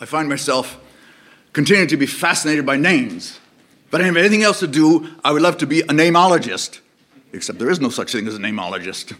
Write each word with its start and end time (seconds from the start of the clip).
I 0.00 0.06
find 0.06 0.28
myself 0.28 0.80
continuing 1.52 1.88
to 1.88 1.96
be 1.96 2.06
fascinated 2.06 2.64
by 2.64 2.76
names. 2.76 3.38
But 3.90 4.00
if 4.00 4.04
I 4.04 4.06
have 4.06 4.16
anything 4.16 4.42
else 4.42 4.60
to 4.60 4.66
do, 4.66 5.08
I 5.22 5.32
would 5.32 5.42
love 5.42 5.58
to 5.58 5.66
be 5.66 5.80
a 5.80 5.88
nameologist, 5.88 6.80
except 7.32 7.58
there 7.58 7.70
is 7.70 7.80
no 7.80 7.90
such 7.90 8.12
thing 8.12 8.26
as 8.26 8.34
a 8.36 8.38
nameologist. 8.38 9.16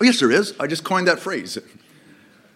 Oh, 0.00 0.04
yes, 0.04 0.18
there 0.18 0.32
is. 0.32 0.54
I 0.58 0.66
just 0.66 0.82
coined 0.82 1.06
that 1.06 1.20
phrase. 1.20 1.56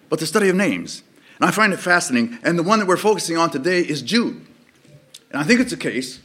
But 0.09 0.19
the 0.19 0.27
study 0.27 0.49
of 0.49 0.57
names. 0.57 1.03
And 1.39 1.49
I 1.49 1.53
find 1.53 1.73
it 1.73 1.79
fascinating. 1.79 2.39
And 2.43 2.59
the 2.59 2.63
one 2.63 2.79
that 2.81 2.89
we're 2.89 2.97
focusing 2.97 3.37
on 3.37 3.51
today 3.51 3.81
is 3.81 4.03
Jude. 4.03 4.45
And 5.31 5.41
I 5.41 5.45
think 5.45 5.61
it's 5.61 5.73
a 5.73 5.77
case, 5.77 6.21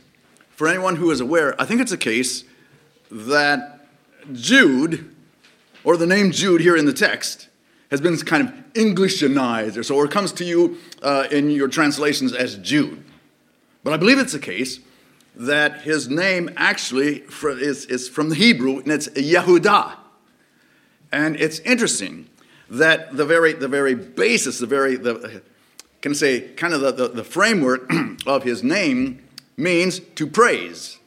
for 0.55 0.67
anyone 0.67 0.95
who 0.95 1.11
is 1.11 1.19
aware, 1.19 1.59
I 1.61 1.65
think 1.65 1.81
it's 1.81 1.91
a 1.91 1.97
case 1.97 2.45
that 3.11 3.87
Jude, 4.31 5.13
or 5.83 5.97
the 5.97 6.07
name 6.07 6.31
Jude 6.31 6.61
here 6.61 6.77
in 6.77 6.85
the 6.85 6.93
text, 6.93 7.49
has 7.91 7.99
been 8.01 8.17
kind 8.17 8.47
of 8.47 8.53
Englishanized, 8.73 9.77
or 9.77 9.83
so, 9.83 9.95
or 9.95 10.07
comes 10.07 10.31
to 10.31 10.45
you 10.45 10.77
uh, 11.03 11.27
in 11.29 11.51
your 11.51 11.67
translations 11.67 12.33
as 12.33 12.55
Jude. 12.57 13.03
But 13.83 13.93
I 13.93 13.97
believe 13.97 14.17
it's 14.17 14.33
the 14.33 14.39
case 14.39 14.79
that 15.35 15.81
his 15.81 16.09
name 16.09 16.49
actually 16.55 17.23
is, 17.43 17.85
is 17.85 18.09
from 18.09 18.29
the 18.29 18.35
Hebrew, 18.35 18.79
and 18.79 18.91
it's 18.91 19.09
Yehudah. 19.09 19.97
And 21.11 21.35
it's 21.35 21.59
interesting 21.59 22.29
that 22.69 23.15
the 23.15 23.25
very, 23.25 23.53
the 23.53 23.67
very 23.67 23.95
basis, 23.95 24.59
the 24.59 24.65
very, 24.65 24.95
the, 24.95 25.41
can 26.01 26.13
I 26.13 26.15
say, 26.15 26.41
kind 26.49 26.73
of 26.73 26.79
the, 26.79 26.91
the, 26.93 27.07
the 27.09 27.23
framework 27.25 27.91
of 28.25 28.43
his 28.43 28.63
name 28.63 29.21
means 29.57 29.99
to 30.15 30.25
praise, 30.25 30.97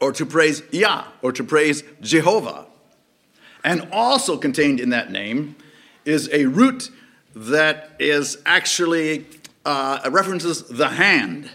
or 0.00 0.12
to 0.12 0.24
praise 0.24 0.62
Yah, 0.70 1.04
or 1.20 1.32
to 1.32 1.44
praise 1.44 1.82
Jehovah. 2.00 2.66
And 3.62 3.86
also 3.92 4.38
contained 4.38 4.80
in 4.80 4.88
that 4.90 5.10
name 5.10 5.56
is 6.04 6.28
a 6.32 6.46
root 6.46 6.90
that 7.34 7.92
is 7.98 8.38
actually 8.44 9.26
uh, 9.64 10.08
references 10.10 10.64
the 10.64 10.88
hand. 10.88 11.50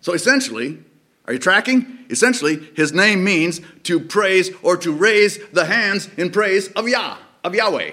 So 0.00 0.12
essentially, 0.12 0.82
are 1.26 1.32
you 1.32 1.38
tracking? 1.38 2.04
Essentially, 2.10 2.68
his 2.74 2.92
name 2.92 3.22
means 3.22 3.60
to 3.84 4.00
praise 4.00 4.50
or 4.62 4.76
to 4.78 4.92
raise 4.92 5.38
the 5.48 5.66
hands 5.66 6.08
in 6.16 6.30
praise 6.30 6.68
of 6.72 6.88
Yah, 6.88 7.18
of 7.44 7.54
Yahweh. 7.54 7.92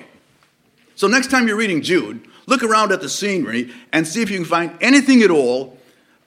So 0.96 1.08
next 1.08 1.30
time 1.30 1.48
you're 1.48 1.58
reading 1.58 1.82
Jude, 1.82 2.28
look 2.48 2.64
around 2.64 2.92
at 2.92 3.02
the 3.02 3.10
scenery 3.10 3.72
and 3.94 4.08
see 4.08 4.22
if 4.22 4.32
you 4.32 4.38
can 4.38 4.46
find 4.46 4.76
anything 4.82 5.22
at 5.22 5.30
all 5.30 5.78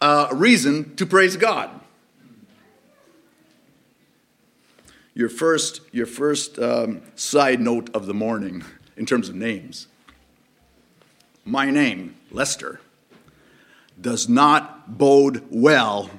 uh, 0.01 0.29
reason 0.33 0.95
to 0.97 1.07
praise 1.07 1.37
God. 1.37 1.71
Your 5.15 5.29
first, 5.29 5.81
your 5.91 6.07
first 6.07 6.59
um, 6.59 7.03
side 7.17 7.61
note 7.61 7.91
of 7.95 8.07
the 8.07 8.15
morning 8.15 8.65
in 9.01 9.07
terms 9.07 9.31
of 9.31 9.35
names. 9.35 9.87
My 11.47 11.71
name, 11.71 12.17
Lester, 12.31 12.81
does 13.99 14.29
not 14.29 14.99
bode 14.99 15.43
well 15.51 16.11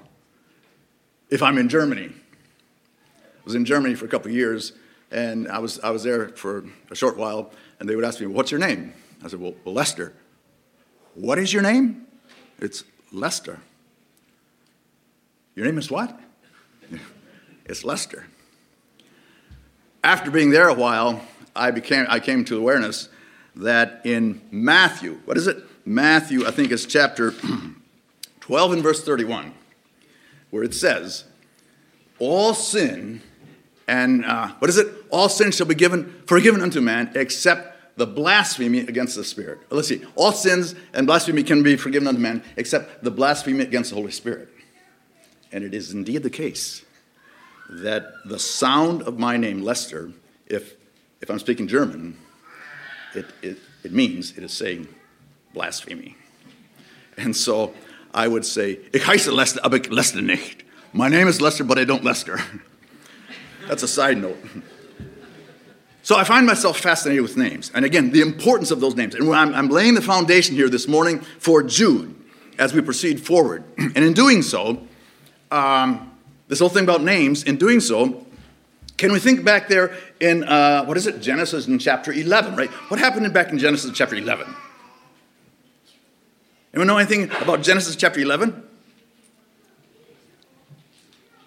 if 1.30 1.44
I'm 1.44 1.60
in 1.60 1.70
Germany. 1.70 2.10
I 2.10 3.44
was 3.46 3.54
in 3.54 3.66
Germany 3.66 3.94
for 3.94 4.06
a 4.06 4.08
couple 4.08 4.32
years, 4.32 4.74
and 5.12 5.48
I 5.48 5.60
was, 5.60 5.80
I 5.82 5.92
was 5.92 6.02
there 6.02 6.30
for 6.30 6.66
a 6.90 6.96
short 6.96 7.18
while, 7.18 7.52
and 7.80 7.88
they 7.88 7.96
would 7.96 8.04
ask 8.04 8.20
me, 8.20 8.26
What's 8.26 8.50
your 8.50 8.60
name? 8.60 8.94
I 9.24 9.28
said, 9.28 9.40
well 9.40 9.54
Lester. 9.64 10.14
What 11.14 11.38
is 11.38 11.54
your 11.54 11.62
name? 11.62 12.08
It's 12.60 12.84
Lester. 13.12 13.60
Your 15.54 15.68
name 15.68 15.78
is 15.78 15.92
what? 15.92 16.20
it's 17.66 17.84
Lester. 17.84 18.26
After 20.04 20.32
being 20.32 20.50
there 20.50 20.68
a 20.68 20.74
while, 20.74 21.22
I 21.56 21.72
became 21.72 22.06
I 22.10 22.20
came 22.20 22.46
to 22.46 22.58
awareness 22.58 23.10
that 23.56 24.02
in 24.06 24.42
Matthew, 24.52 25.20
what 25.26 25.38
is 25.38 25.48
it? 25.48 25.58
Matthew, 25.86 26.48
I 26.48 26.52
think 26.52 26.72
it's 26.72 26.86
chapter 26.86 27.34
12 28.40 28.72
and 28.74 28.84
verse 28.84 29.04
31, 29.04 29.54
where 30.50 30.64
it 30.64 30.74
says, 30.74 31.26
All 32.20 32.54
sin 32.54 33.22
and 33.88 34.24
uh, 34.24 34.50
what 34.60 34.70
is 34.70 34.78
it? 34.78 34.88
All 35.10 35.28
sin 35.28 35.52
shall 35.52 35.68
be 35.68 35.76
given, 35.76 36.24
forgiven 36.26 36.62
unto 36.62 36.80
man, 36.80 37.12
except 37.16 37.98
the 37.98 38.08
blasphemy 38.08 38.80
against 38.80 39.18
the 39.18 39.24
Spirit. 39.24 39.60
Let's 39.70 39.90
see. 39.90 40.02
All 40.16 40.32
sins 40.32 40.76
and 40.94 41.06
blasphemy 41.06 41.44
can 41.44 41.62
be 41.62 41.76
forgiven 41.76 42.08
unto 42.08 42.22
man, 42.22 42.42
except 42.56 43.04
the 43.04 43.12
blasphemy 43.12 43.62
against 43.62 43.90
the 43.90 43.98
Holy 43.98 44.12
Spirit. 44.12 44.50
And 45.52 45.64
it 45.64 45.74
is 45.74 45.92
indeed 45.92 46.24
the 46.24 46.30
case 46.30 46.86
that 47.70 48.14
the 48.26 48.40
sound 48.40 49.02
of 49.02 49.20
my 49.20 49.36
name, 49.36 49.62
Lester, 49.62 50.12
if 50.48 50.76
if 51.22 51.30
I'm 51.30 51.40
speaking 51.40 51.68
German, 51.68 52.18
it, 53.14 53.26
it, 53.42 53.58
it 53.84 53.92
means 53.92 54.38
it 54.38 54.44
is 54.44 54.54
saying 54.54 54.88
blasphemy. 55.54 56.16
And 57.18 57.36
so 57.36 57.74
I 58.14 58.28
would 58.28 58.46
say, 58.46 58.80
Ich 58.94 59.04
heiße 59.04 59.34
Lester, 59.34 59.60
aber 59.64 59.78
ich 59.78 59.90
Lester 59.92 60.22
nicht. 60.22 60.64
My 60.94 61.08
name 61.08 61.28
is 61.28 61.40
Lester, 61.40 61.64
but 61.64 61.78
I 61.78 61.86
don't 61.86 62.04
Lester. 62.04 62.40
That's 63.68 63.84
a 63.84 63.88
side 63.88 64.18
note. 64.18 64.38
So 66.04 66.18
I 66.18 66.24
find 66.24 66.48
myself 66.48 66.80
fascinated 66.80 67.22
with 67.22 67.38
names. 67.38 67.72
And 67.76 67.86
again, 67.86 68.12
the 68.12 68.22
importance 68.22 68.72
of 68.72 68.80
those 68.80 68.96
names. 68.96 69.14
And 69.14 69.32
I'm, 69.36 69.54
I'm 69.54 69.70
laying 69.70 69.94
the 69.94 70.02
foundation 70.02 70.56
here 70.56 70.68
this 70.68 70.88
morning 70.88 71.20
for 71.20 71.62
Jude 71.62 72.16
as 72.58 72.74
we 72.74 72.82
proceed 72.82 73.24
forward. 73.24 73.64
And 73.78 73.98
in 73.98 74.14
doing 74.14 74.42
so, 74.42 74.82
um, 75.52 76.12
this 76.48 76.60
whole 76.60 76.70
thing 76.70 76.86
about 76.86 77.04
names, 77.04 77.44
in 77.44 77.58
doing 77.58 77.80
so, 77.80 78.26
can 79.02 79.12
we 79.12 79.18
think 79.18 79.44
back 79.44 79.68
there 79.68 79.98
in, 80.20 80.44
uh, 80.44 80.86
what 80.86 80.96
is 80.96 81.08
it, 81.08 81.22
Genesis 81.22 81.66
in 81.66 81.80
chapter 81.80 82.14
11, 82.14 82.56
right? 82.56 82.70
What 82.70 83.00
happened 83.00 83.34
back 83.34 83.52
in 83.52 83.58
Genesis 83.58 83.90
chapter 83.96 84.16
11? 84.16 84.46
Anyone 86.72 86.86
know 86.86 87.00
anything 87.00 87.32
about 87.42 87.64
Genesis 87.64 87.96
chapter 87.96 88.20
11? 88.20 88.62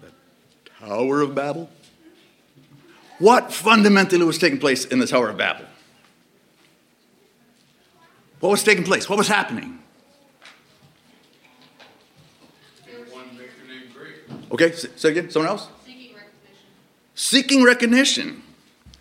The 0.00 0.10
Tower 0.80 1.20
of 1.20 1.36
Babel? 1.36 1.70
What 3.20 3.52
fundamentally 3.52 4.24
was 4.24 4.38
taking 4.38 4.58
place 4.58 4.84
in 4.84 4.98
the 4.98 5.06
Tower 5.06 5.28
of 5.28 5.36
Babel? 5.36 5.66
What 8.40 8.50
was 8.50 8.64
taking 8.64 8.82
place? 8.82 9.08
What 9.08 9.16
was 9.16 9.28
happening? 9.28 9.78
Okay, 14.50 14.72
say 14.72 15.10
again. 15.12 15.30
Someone 15.30 15.50
else? 15.50 15.68
Seeking 17.14 17.62
recognition. 17.62 18.42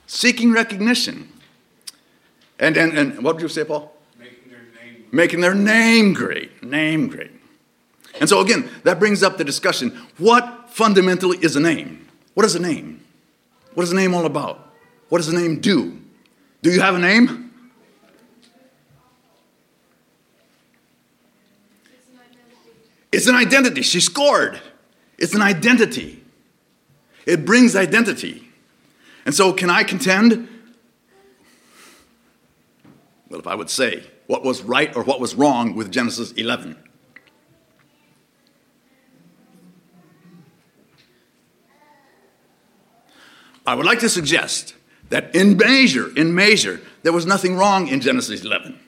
Seeking 0.08 0.52
recognition. 0.52 1.30
And, 2.60 2.78
and, 2.78 2.98
and 2.98 3.24
what 3.24 3.34
did 3.34 3.44
you 3.44 3.50
say, 3.50 3.64
Paul? 3.64 3.96
Making 4.20 4.50
their 4.50 4.62
name. 4.84 5.06
Making 5.12 5.42
their 5.42 5.56
name 5.56 6.14
great. 6.14 6.64
Name 6.64 7.08
great. 7.08 7.32
And 8.20 8.30
so, 8.30 8.42
again, 8.42 8.70
that 8.84 9.00
brings 9.00 9.24
up 9.24 9.38
the 9.38 9.44
discussion 9.44 9.90
what 10.18 10.70
fundamentally 10.70 11.38
is 11.40 11.56
a 11.56 11.60
name? 11.60 12.08
What 12.36 12.46
is 12.46 12.56
a 12.56 12.60
name? 12.60 13.04
What 13.74 13.84
is 13.84 13.92
a 13.92 13.96
name 13.96 14.14
all 14.14 14.26
about? 14.26 14.72
What 15.10 15.18
does 15.18 15.30
a 15.30 15.36
name 15.36 15.60
do? 15.60 16.00
Do 16.62 16.72
you 16.72 16.82
have 16.82 16.96
a 16.96 17.00
name? 17.00 17.52
It's 23.12 23.28
an 23.28 23.36
identity. 23.36 23.84
She 23.84 24.00
scored. 24.00 24.60
It's 25.18 25.36
an 25.36 25.42
identity. 25.42 26.23
It 27.26 27.46
brings 27.46 27.76
identity. 27.76 28.50
And 29.26 29.34
so, 29.34 29.54
can 29.54 29.70
I 29.70 29.84
contend? 29.84 30.50
Well, 33.30 33.40
if 33.40 33.48
I 33.48 33.56
would 33.56 33.70
say 33.70 34.04
what 34.28 34.44
was 34.44 34.62
right 34.62 34.96
or 34.96 35.04
what 35.04 35.20
was 35.20 35.36
wrong 35.36 35.76
with 35.76 35.92
Genesis 35.92 36.32
11. 36.34 36.78
I 43.66 43.76
would 43.76 43.86
like 43.86 44.00
to 44.00 44.10
suggest 44.10 44.76
that 45.10 45.34
in 45.36 45.58
measure, 45.58 46.16
in 46.18 46.36
measure, 46.36 46.82
there 47.04 47.14
was 47.14 47.26
nothing 47.26 47.56
wrong 47.56 47.88
in 47.88 48.02
Genesis 48.02 48.44
11 48.44 48.80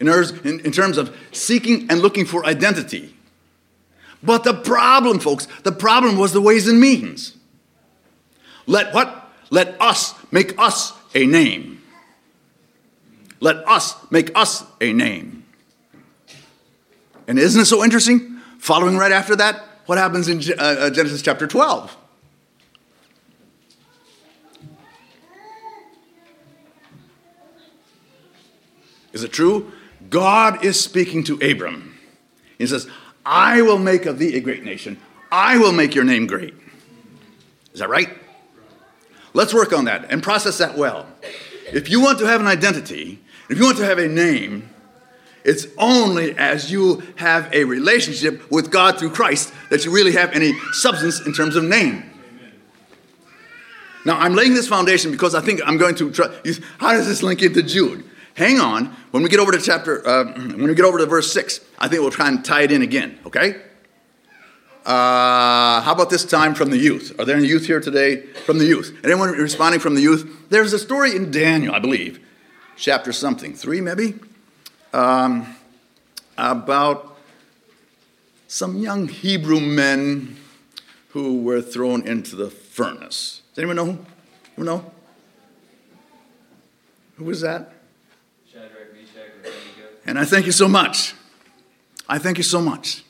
in, 0.00 0.08
in, 0.08 0.60
in 0.60 0.72
terms 0.72 0.96
of 0.96 1.16
seeking 1.32 1.90
and 1.90 2.00
looking 2.00 2.24
for 2.24 2.44
identity. 2.46 3.14
But 4.22 4.44
the 4.44 4.54
problem, 4.54 5.18
folks, 5.18 5.48
the 5.64 5.72
problem 5.72 6.16
was 6.16 6.32
the 6.32 6.40
ways 6.40 6.68
and 6.68 6.80
means. 6.80 7.36
Let 8.66 8.94
what? 8.94 9.30
Let 9.50 9.80
us 9.80 10.14
make 10.32 10.58
us 10.58 10.92
a 11.14 11.26
name. 11.26 11.82
Let 13.40 13.56
us 13.68 13.96
make 14.10 14.30
us 14.36 14.64
a 14.80 14.92
name. 14.92 15.44
And 17.26 17.38
isn't 17.38 17.60
it 17.60 17.66
so 17.66 17.82
interesting? 17.84 18.38
Following 18.58 18.96
right 18.96 19.12
after 19.12 19.34
that, 19.36 19.64
what 19.86 19.98
happens 19.98 20.28
in 20.28 20.38
uh, 20.58 20.62
uh, 20.62 20.90
Genesis 20.90 21.22
chapter 21.22 21.46
12? 21.46 21.96
Is 29.12 29.24
it 29.24 29.32
true? 29.32 29.72
God 30.08 30.64
is 30.64 30.80
speaking 30.80 31.24
to 31.24 31.34
Abram. 31.40 31.98
He 32.58 32.66
says, 32.66 32.88
I 33.26 33.62
will 33.62 33.78
make 33.78 34.06
of 34.06 34.18
thee 34.18 34.36
a 34.36 34.40
great 34.40 34.64
nation. 34.64 34.98
I 35.30 35.58
will 35.58 35.72
make 35.72 35.94
your 35.94 36.04
name 36.04 36.26
great. 36.26 36.54
Is 37.72 37.80
that 37.80 37.88
right? 37.88 38.10
Let's 39.34 39.54
work 39.54 39.72
on 39.72 39.86
that 39.86 40.10
and 40.10 40.22
process 40.22 40.58
that 40.58 40.76
well. 40.76 41.06
If 41.72 41.88
you 41.88 42.00
want 42.00 42.18
to 42.18 42.26
have 42.26 42.40
an 42.40 42.46
identity, 42.46 43.20
if 43.48 43.58
you 43.58 43.64
want 43.64 43.78
to 43.78 43.84
have 43.84 43.98
a 43.98 44.08
name, 44.08 44.68
It's 45.44 45.66
only 45.76 46.36
as 46.38 46.70
you 46.70 47.02
have 47.16 47.52
a 47.52 47.64
relationship 47.64 48.50
with 48.50 48.70
God 48.70 48.98
through 48.98 49.10
Christ 49.10 49.52
that 49.70 49.84
you 49.84 49.90
really 49.90 50.12
have 50.12 50.32
any 50.32 50.52
substance 50.72 51.20
in 51.26 51.32
terms 51.32 51.56
of 51.56 51.64
name. 51.64 52.08
Now, 54.04 54.18
I'm 54.18 54.34
laying 54.34 54.54
this 54.54 54.68
foundation 54.68 55.10
because 55.10 55.34
I 55.34 55.40
think 55.40 55.60
I'm 55.64 55.78
going 55.78 55.94
to 55.96 56.10
try. 56.10 56.26
How 56.78 56.92
does 56.92 57.06
this 57.06 57.22
link 57.22 57.42
into 57.42 57.62
Jude? 57.62 58.04
Hang 58.34 58.60
on. 58.60 58.86
When 59.10 59.22
we 59.22 59.28
get 59.28 59.40
over 59.40 59.52
to 59.52 59.60
chapter, 59.60 60.06
uh, 60.06 60.24
when 60.32 60.68
we 60.68 60.74
get 60.74 60.84
over 60.84 60.98
to 60.98 61.06
verse 61.06 61.32
6, 61.32 61.60
I 61.78 61.88
think 61.88 62.00
we'll 62.00 62.10
try 62.10 62.28
and 62.28 62.44
tie 62.44 62.62
it 62.62 62.72
in 62.72 62.82
again, 62.82 63.18
okay? 63.26 63.62
Uh, 64.84 65.80
how 65.80 65.92
about 65.92 66.10
this 66.10 66.24
time 66.24 66.54
from 66.54 66.70
the 66.70 66.76
youth? 66.76 67.14
Are 67.18 67.24
there 67.24 67.36
any 67.36 67.46
youth 67.46 67.66
here 67.66 67.80
today 67.80 68.22
from 68.44 68.58
the 68.58 68.64
youth? 68.64 68.98
Anyone 69.04 69.30
responding 69.30 69.78
from 69.78 69.94
the 69.94 70.00
youth? 70.00 70.48
There's 70.48 70.72
a 70.72 70.78
story 70.78 71.14
in 71.14 71.30
Daniel, 71.30 71.72
I 71.72 71.78
believe, 71.78 72.18
chapter 72.76 73.12
something, 73.12 73.54
three 73.54 73.80
maybe, 73.80 74.14
um, 74.92 75.54
about 76.36 77.16
some 78.48 78.78
young 78.78 79.06
Hebrew 79.06 79.60
men 79.60 80.36
who 81.10 81.42
were 81.42 81.62
thrown 81.62 82.06
into 82.06 82.34
the 82.34 82.50
furnace. 82.50 83.42
Does 83.54 83.62
anyone 83.62 83.76
know? 83.76 83.98
Who 84.56 84.64
know? 84.64 84.90
Who 87.16 87.24
was 87.24 87.42
that? 87.42 87.72
Shadrach, 88.50 88.92
Meshach, 88.94 89.30
and 89.36 89.40
Abednego. 89.40 89.88
And 90.06 90.18
I 90.18 90.24
thank 90.24 90.46
you 90.46 90.52
so 90.52 90.66
much. 90.66 91.14
I 92.08 92.18
thank 92.18 92.36
you 92.36 92.44
so 92.44 92.60
much. 92.60 93.04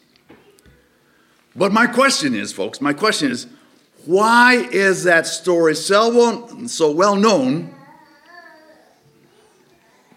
But 1.55 1.73
my 1.73 1.87
question 1.87 2.35
is, 2.35 2.53
folks, 2.53 2.81
my 2.81 2.93
question 2.93 3.31
is, 3.31 3.47
why 4.07 4.55
is 4.73 5.05
that 5.05 5.27
story 5.27 5.75
so 5.75 6.09
well, 6.15 6.69
so 6.69 6.91
well 6.91 7.15
known 7.15 7.75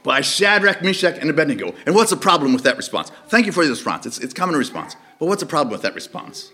by 0.04 0.22
Shadrach, 0.22 0.82
Meshach, 0.82 1.18
and 1.20 1.30
Abednego? 1.30 1.76
And 1.86 1.94
what's 1.94 2.10
the 2.10 2.18
problem 2.18 2.54
with 2.54 2.64
that 2.64 2.78
response? 2.78 3.12
Thank 3.28 3.46
you 3.46 3.52
for 3.52 3.64
your 3.64 3.72
response. 3.72 4.06
It's, 4.06 4.20
it's 4.20 4.34
common 4.34 4.56
response. 4.56 4.96
But 5.20 5.28
what's 5.28 5.42
the 5.42 5.48
problem 5.48 5.72
with 5.72 5.82
that 5.84 5.94
response? 5.94 6.52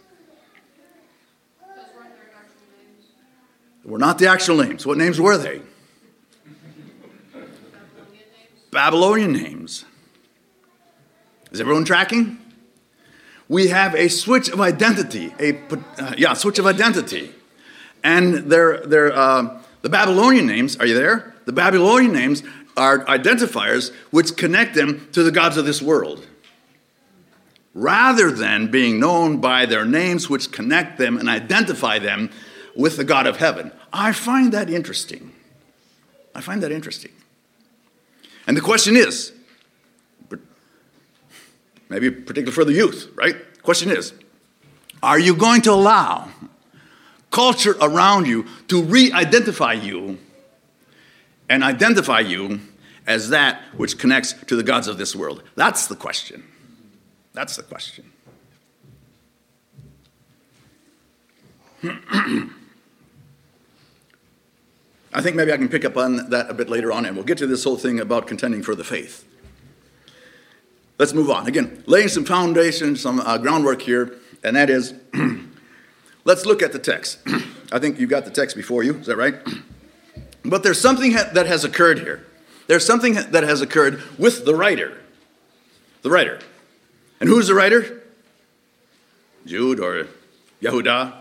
Were 3.84 3.98
not 3.98 4.20
the 4.20 4.28
actual 4.28 4.58
names. 4.58 4.86
What 4.86 4.98
names 4.98 5.20
were 5.20 5.38
they? 5.38 5.62
Babylonian 8.72 9.34
names. 9.34 9.86
Is 11.52 11.60
everyone 11.60 11.84
tracking? 11.84 12.41
We 13.52 13.68
have 13.68 13.96
a 13.96 14.08
switch 14.08 14.48
of 14.48 14.62
identity, 14.62 15.36
a 15.38 15.58
uh, 16.00 16.14
yeah, 16.18 16.32
switch 16.36 16.58
of 16.58 16.66
identity, 16.66 17.34
and 18.02 18.34
uh, 18.34 19.60
the 19.82 19.90
Babylonian 19.90 20.48
names. 20.48 20.78
Are 20.78 20.86
you 20.86 20.96
there? 20.96 21.36
The 21.44 21.52
Babylonian 21.52 22.14
names 22.14 22.44
are 22.78 23.04
identifiers 23.08 23.94
which 24.10 24.38
connect 24.38 24.74
them 24.74 25.10
to 25.12 25.22
the 25.22 25.32
gods 25.32 25.58
of 25.58 25.66
this 25.66 25.82
world, 25.82 26.26
rather 27.74 28.32
than 28.32 28.72
being 28.72 29.02
known 29.02 29.42
by 29.42 29.66
their 29.66 29.84
names, 29.84 30.30
which 30.30 30.54
connect 30.54 30.98
them 30.98 31.18
and 31.18 31.28
identify 31.28 32.00
them 32.00 32.30
with 32.74 32.96
the 32.96 33.04
God 33.04 33.28
of 33.28 33.36
heaven. 33.36 33.74
I 33.92 34.14
find 34.14 34.54
that 34.54 34.70
interesting. 34.70 35.34
I 36.34 36.40
find 36.40 36.64
that 36.64 36.72
interesting. 36.72 37.12
And 38.48 38.56
the 38.56 38.62
question 38.62 38.96
is, 38.96 39.34
maybe 41.92 42.10
particularly 42.10 42.54
for 42.54 42.64
the 42.64 42.74
youth, 42.74 43.12
right? 43.16 43.36
Question 43.62 43.92
is, 43.92 44.14
are 45.04 45.20
you 45.20 45.36
going 45.36 45.62
to 45.64 45.72
allow 45.72 46.30
culture 47.30 47.76
around 47.82 48.28
you 48.28 48.46
to 48.70 48.82
re 48.82 49.12
identify 49.12 49.74
you 49.74 50.18
and 51.50 51.64
identify 51.64 52.22
you 52.22 52.62
as 53.06 53.30
that 53.30 53.62
which 53.76 53.98
connects 53.98 54.34
to 54.48 54.56
the 54.56 54.64
gods 54.64 54.88
of 54.88 54.98
this 54.98 55.16
world? 55.16 55.44
That's 55.56 55.88
the 55.88 55.96
question. 55.96 56.46
That's 57.34 57.58
the 57.58 57.64
question. 57.64 58.12
I 65.14 65.22
think 65.22 65.36
maybe 65.36 65.52
I 65.52 65.58
can 65.58 65.68
pick 65.68 65.84
up 65.84 65.98
on 65.98 66.30
that 66.30 66.50
a 66.50 66.54
bit 66.54 66.70
later 66.70 66.90
on, 66.92 67.06
and 67.06 67.18
we'll 67.18 67.26
get 67.26 67.38
to 67.40 67.48
this 67.48 67.66
whole 67.66 67.76
thing 67.76 68.00
about 68.00 68.28
contending 68.28 68.64
for 68.64 68.76
the 68.76 68.86
faith. 68.86 69.26
Let's 71.02 71.16
move 71.16 71.32
on. 71.32 71.48
Again, 71.48 71.84
laying 71.88 72.10
some 72.10 72.26
foundation, 72.26 72.96
some 72.96 73.22
uh, 73.22 73.40
groundwork 73.40 73.82
here, 73.82 74.20
and 74.44 74.56
that 74.56 74.70
is 74.70 74.94
let's 76.26 76.46
look 76.46 76.62
at 76.62 76.74
the 76.74 76.78
text. 76.78 77.18
I 77.72 77.80
think 77.80 78.00
you've 78.00 78.12
got 78.12 78.24
the 78.24 78.30
text 78.30 78.56
before 78.56 78.84
you, 78.84 78.98
is 78.98 79.08
that 79.08 79.18
right? 79.18 79.34
But 80.46 80.62
there's 80.62 80.80
something 80.80 81.14
ha- 81.14 81.32
that 81.34 81.48
has 81.48 81.64
occurred 81.64 82.00
here. 82.00 82.24
There's 82.68 82.86
something 82.86 83.16
that 83.16 83.44
has 83.44 83.62
occurred 83.62 84.04
with 84.20 84.46
the 84.46 84.54
writer. 84.54 84.96
The 86.04 86.12
writer. 86.12 86.40
And 87.20 87.28
who's 87.28 87.48
the 87.48 87.56
writer? 87.56 88.04
Jude 89.48 89.80
or 89.80 90.06
Yehuda? 90.62 91.14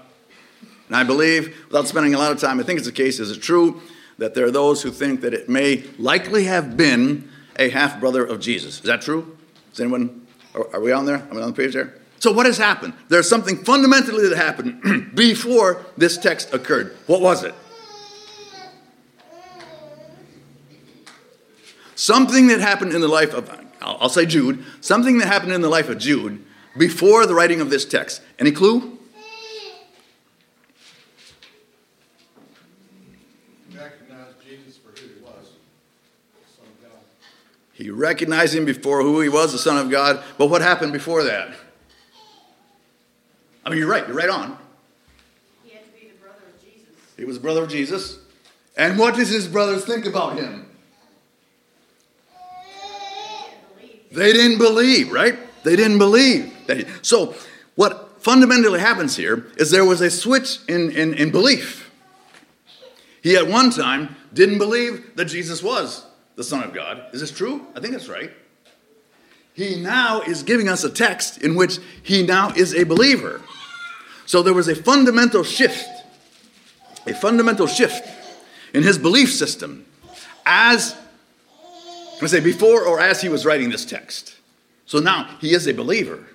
And 0.88 0.96
I 0.96 1.04
believe, 1.04 1.66
without 1.68 1.88
spending 1.88 2.14
a 2.14 2.18
lot 2.18 2.32
of 2.32 2.38
time, 2.38 2.60
I 2.60 2.64
think 2.64 2.78
it's 2.78 2.86
the 2.86 2.92
case, 2.92 3.18
is 3.18 3.30
it 3.30 3.40
true 3.40 3.80
that 4.18 4.34
there 4.34 4.44
are 4.44 4.50
those 4.50 4.82
who 4.82 4.90
think 4.90 5.22
that 5.22 5.32
it 5.32 5.48
may 5.48 5.84
likely 5.98 6.44
have 6.44 6.76
been 6.76 7.30
a 7.56 7.70
half 7.70 7.98
brother 7.98 8.24
of 8.24 8.40
Jesus? 8.40 8.76
Is 8.76 8.84
that 8.84 9.00
true? 9.00 9.38
Is 9.72 9.80
anyone, 9.80 10.26
are, 10.54 10.80
we 10.80 10.92
on 10.92 11.06
there? 11.06 11.16
Are 11.16 11.34
we 11.34 11.42
on 11.42 11.50
the 11.50 11.56
page 11.56 11.74
there? 11.74 11.94
So, 12.18 12.32
what 12.32 12.46
has 12.46 12.58
happened? 12.58 12.92
There's 13.08 13.28
something 13.28 13.56
fundamentally 13.56 14.28
that 14.28 14.36
happened 14.36 15.14
before 15.14 15.84
this 15.96 16.18
text 16.18 16.52
occurred. 16.52 16.96
What 17.06 17.20
was 17.20 17.44
it? 17.44 17.54
Something 21.94 22.48
that 22.48 22.60
happened 22.60 22.94
in 22.94 23.00
the 23.00 23.08
life 23.08 23.34
of, 23.34 23.50
I'll 23.80 24.08
say 24.08 24.26
Jude, 24.26 24.64
something 24.80 25.18
that 25.18 25.26
happened 25.26 25.52
in 25.52 25.60
the 25.60 25.68
life 25.68 25.88
of 25.88 25.98
Jude 25.98 26.44
before 26.78 27.26
the 27.26 27.34
writing 27.34 27.60
of 27.60 27.70
this 27.70 27.84
text. 27.84 28.22
Any 28.38 28.52
clue? 28.52 28.99
He 37.80 37.88
recognized 37.88 38.54
him 38.54 38.66
before 38.66 39.00
who 39.02 39.22
he 39.22 39.30
was, 39.30 39.52
the 39.52 39.58
Son 39.58 39.78
of 39.78 39.90
God. 39.90 40.22
But 40.36 40.48
what 40.48 40.60
happened 40.60 40.92
before 40.92 41.24
that? 41.24 41.54
I 43.64 43.70
mean, 43.70 43.78
you're 43.78 43.88
right. 43.88 44.06
You're 44.06 44.16
right 44.16 44.28
on. 44.28 44.58
He 45.64 45.70
had 45.70 45.86
to 45.86 45.90
be 45.98 46.08
the 46.08 46.18
brother 46.18 46.42
of 46.46 46.62
Jesus. 46.62 46.88
He 47.16 47.24
was 47.24 47.38
a 47.38 47.40
brother 47.40 47.62
of 47.62 47.70
Jesus. 47.70 48.18
And 48.76 48.98
what 48.98 49.14
did 49.14 49.28
his 49.28 49.48
brothers 49.48 49.86
think 49.86 50.04
about 50.04 50.38
him? 50.38 50.66
They 54.12 54.32
didn't 54.34 54.58
believe, 54.58 55.10
right? 55.10 55.38
They 55.64 55.76
didn't 55.76 55.98
believe. 55.98 56.52
That 56.66 56.78
he, 56.78 56.84
so, 57.00 57.34
what 57.76 58.22
fundamentally 58.22 58.80
happens 58.80 59.16
here 59.16 59.46
is 59.56 59.70
there 59.70 59.86
was 59.86 60.02
a 60.02 60.10
switch 60.10 60.58
in, 60.68 60.90
in, 60.90 61.14
in 61.14 61.30
belief. 61.30 61.90
He 63.22 63.36
at 63.36 63.46
one 63.46 63.70
time 63.70 64.16
didn't 64.34 64.58
believe 64.58 65.16
that 65.16 65.26
Jesus 65.26 65.62
was 65.62 66.04
the 66.40 66.44
Son 66.44 66.64
of 66.64 66.72
God. 66.72 67.04
Is 67.12 67.20
this 67.20 67.30
true? 67.30 67.66
I 67.76 67.80
think 67.80 67.92
that's 67.92 68.08
right. 68.08 68.30
He 69.52 69.76
now 69.76 70.22
is 70.22 70.42
giving 70.42 70.70
us 70.70 70.84
a 70.84 70.88
text 70.88 71.42
in 71.42 71.54
which 71.54 71.78
he 72.02 72.22
now 72.22 72.50
is 72.56 72.74
a 72.74 72.84
believer. 72.84 73.42
So 74.24 74.42
there 74.42 74.54
was 74.54 74.66
a 74.66 74.74
fundamental 74.74 75.44
shift, 75.44 75.86
a 77.06 77.12
fundamental 77.12 77.66
shift 77.66 78.08
in 78.72 78.82
his 78.82 78.96
belief 78.96 79.30
system 79.30 79.84
as, 80.46 80.96
I 82.22 82.26
say, 82.26 82.40
before 82.40 82.86
or 82.86 83.00
as 83.00 83.20
he 83.20 83.28
was 83.28 83.44
writing 83.44 83.68
this 83.68 83.84
text. 83.84 84.34
So 84.86 84.98
now 84.98 85.36
he 85.42 85.52
is 85.52 85.66
a 85.66 85.74
believer. 85.74 86.26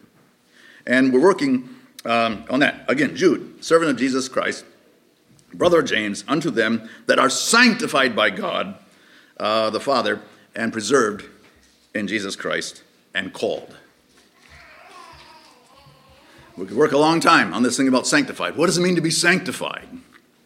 And 0.86 1.14
we're 1.14 1.20
working 1.20 1.68
um, 2.06 2.46
on 2.52 2.60
that. 2.60 2.86
Again, 2.88 3.16
Jude, 3.16 3.66
servant 3.66 3.90
of 3.90 3.98
Jesus 3.98 4.30
Christ, 4.30 4.66
brother 5.52 5.82
James, 5.82 6.24
unto 6.28 6.52
them 6.52 6.88
that 7.08 7.18
are 7.18 7.32
sanctified 7.32 8.16
by 8.16 8.30
God 8.30 8.78
uh, 9.40 9.70
the 9.70 9.80
Father 9.80 10.22
and 10.56 10.72
preserved 10.72 11.26
in 11.94 12.08
Jesus 12.08 12.36
Christ 12.36 12.84
and 13.14 13.34
called. 13.34 13.76
We 16.58 16.66
could 16.66 16.78
work 16.78 16.94
a 16.94 16.98
long 16.98 17.20
time 17.20 17.54
on 17.54 17.64
this 17.64 17.76
thing 17.76 17.88
about 17.88 18.08
sanctified. 18.08 18.56
What 18.56 18.68
does 18.68 18.78
it 18.78 18.82
mean 18.82 18.96
to 18.96 19.02
be 19.02 19.12
sanctified? 19.12 19.88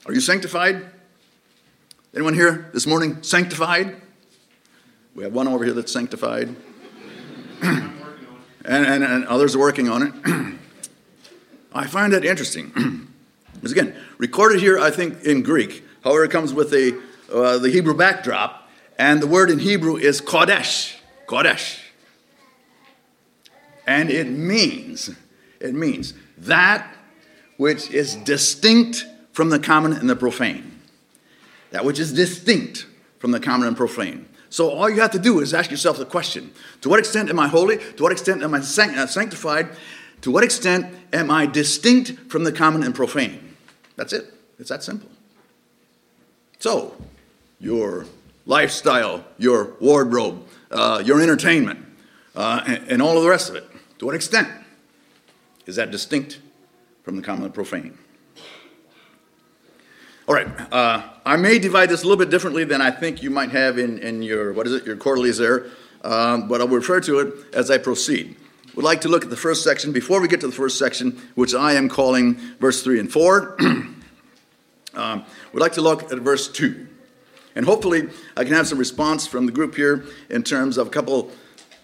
Are 0.07 0.13
you 0.13 0.21
sanctified? 0.21 0.85
Anyone 2.15 2.33
here 2.33 2.69
this 2.73 2.87
morning 2.87 3.21
sanctified? 3.21 4.01
We 5.13 5.23
have 5.23 5.33
one 5.33 5.47
over 5.47 5.63
here 5.63 5.73
that's 5.73 5.91
sanctified. 5.91 6.55
and, 7.61 7.93
and, 8.65 9.03
and, 9.03 9.25
others 9.27 9.55
are 9.55 9.59
working 9.59 9.89
on 9.89 10.03
it. 10.03 10.13
I 11.73 11.85
find 11.85 12.13
that 12.13 12.25
interesting. 12.25 12.71
because 13.53 13.71
again, 13.71 13.95
recorded 14.17 14.61
here, 14.61 14.79
I 14.79 14.89
think, 14.89 15.23
in 15.23 15.43
Greek. 15.43 15.83
However, 16.03 16.23
it 16.23 16.31
comes 16.31 16.53
with 16.53 16.73
a, 16.73 16.99
uh, 17.31 17.59
the 17.59 17.69
Hebrew 17.69 17.93
backdrop. 17.93 18.68
And 18.99 19.21
the 19.21 19.27
word 19.27 19.49
in 19.49 19.59
Hebrew 19.59 19.95
is 19.95 20.19
Kodesh. 20.19 20.97
Kodesh. 21.25 21.79
And 23.87 24.11
it 24.11 24.27
means, 24.27 25.09
it 25.61 25.73
means 25.73 26.13
that 26.37 26.93
which 27.55 27.89
is 27.91 28.17
distinct 28.17 29.05
from 29.31 29.49
the 29.49 29.57
common 29.57 29.93
and 29.93 30.09
the 30.09 30.17
profane. 30.17 30.81
That 31.71 31.85
which 31.85 31.97
is 31.97 32.11
distinct 32.11 32.87
from 33.19 33.31
the 33.31 33.39
common 33.39 33.69
and 33.69 33.77
profane. 33.77 34.27
So 34.49 34.69
all 34.69 34.89
you 34.89 34.99
have 34.99 35.11
to 35.11 35.19
do 35.19 35.39
is 35.39 35.53
ask 35.53 35.71
yourself 35.71 35.97
the 35.97 36.05
question 36.05 36.51
To 36.81 36.89
what 36.89 36.99
extent 36.99 37.29
am 37.29 37.39
I 37.39 37.47
holy? 37.47 37.77
To 37.77 38.03
what 38.03 38.11
extent 38.11 38.43
am 38.43 38.53
I 38.53 38.57
uh, 38.57 38.61
sanctified? 39.07 39.69
To 40.21 40.31
what 40.31 40.43
extent 40.43 40.93
am 41.13 41.31
I 41.31 41.45
distinct 41.45 42.29
from 42.29 42.43
the 42.43 42.51
common 42.51 42.83
and 42.83 42.93
profane? 42.93 43.55
That's 43.95 44.11
it. 44.11 44.33
It's 44.59 44.69
that 44.69 44.83
simple. 44.83 45.09
So, 46.59 46.95
your 47.59 48.05
lifestyle, 48.45 49.23
your 49.37 49.75
wardrobe, 49.79 50.45
uh, 50.71 51.01
your 51.05 51.21
entertainment, 51.21 51.85
uh, 52.35 52.61
and, 52.65 52.87
and 52.87 53.01
all 53.01 53.17
of 53.17 53.23
the 53.23 53.29
rest 53.29 53.49
of 53.49 53.55
it, 53.55 53.65
to 53.99 54.05
what 54.05 54.15
extent 54.15 54.47
is 55.65 55.75
that 55.75 55.91
distinct 55.91 56.39
from 57.03 57.15
the 57.15 57.21
common 57.21 57.51
profane? 57.51 57.97
All 60.27 60.35
right, 60.35 60.47
uh, 60.71 61.01
I 61.25 61.37
may 61.37 61.57
divide 61.57 61.89
this 61.89 62.03
a 62.03 62.05
little 62.05 62.23
bit 62.23 62.29
differently 62.29 62.63
than 62.63 62.81
I 62.81 62.91
think 62.91 63.23
you 63.23 63.31
might 63.31 63.49
have 63.49 63.79
in, 63.79 63.97
in 63.97 64.21
your, 64.21 64.53
what 64.53 64.67
is 64.67 64.73
it, 64.73 64.85
your 64.85 64.95
quarterlies 64.95 65.39
there, 65.39 65.65
um, 66.03 66.47
but 66.47 66.61
I'll 66.61 66.67
refer 66.67 67.01
to 67.01 67.19
it 67.19 67.55
as 67.55 67.71
I 67.71 67.79
proceed. 67.79 68.35
We'd 68.75 68.83
like 68.83 69.01
to 69.01 69.09
look 69.09 69.23
at 69.23 69.29
the 69.29 69.35
first 69.35 69.63
section. 69.63 69.91
Before 69.91 70.21
we 70.21 70.27
get 70.27 70.39
to 70.41 70.47
the 70.47 70.53
first 70.53 70.77
section, 70.77 71.19
which 71.35 71.55
I 71.55 71.73
am 71.73 71.89
calling 71.89 72.35
verse 72.59 72.83
3 72.83 72.99
and 72.99 73.11
4, 73.11 73.57
um, 74.93 75.25
we'd 75.51 75.59
like 75.59 75.73
to 75.73 75.81
look 75.81 76.11
at 76.11 76.19
verse 76.19 76.47
2. 76.47 76.87
And 77.55 77.65
hopefully, 77.65 78.09
I 78.37 78.43
can 78.43 78.53
have 78.53 78.67
some 78.67 78.77
response 78.77 79.27
from 79.27 79.45
the 79.45 79.51
group 79.51 79.75
here 79.75 80.05
in 80.29 80.43
terms 80.43 80.77
of 80.77 80.87
a 80.87 80.89
couple 80.89 81.31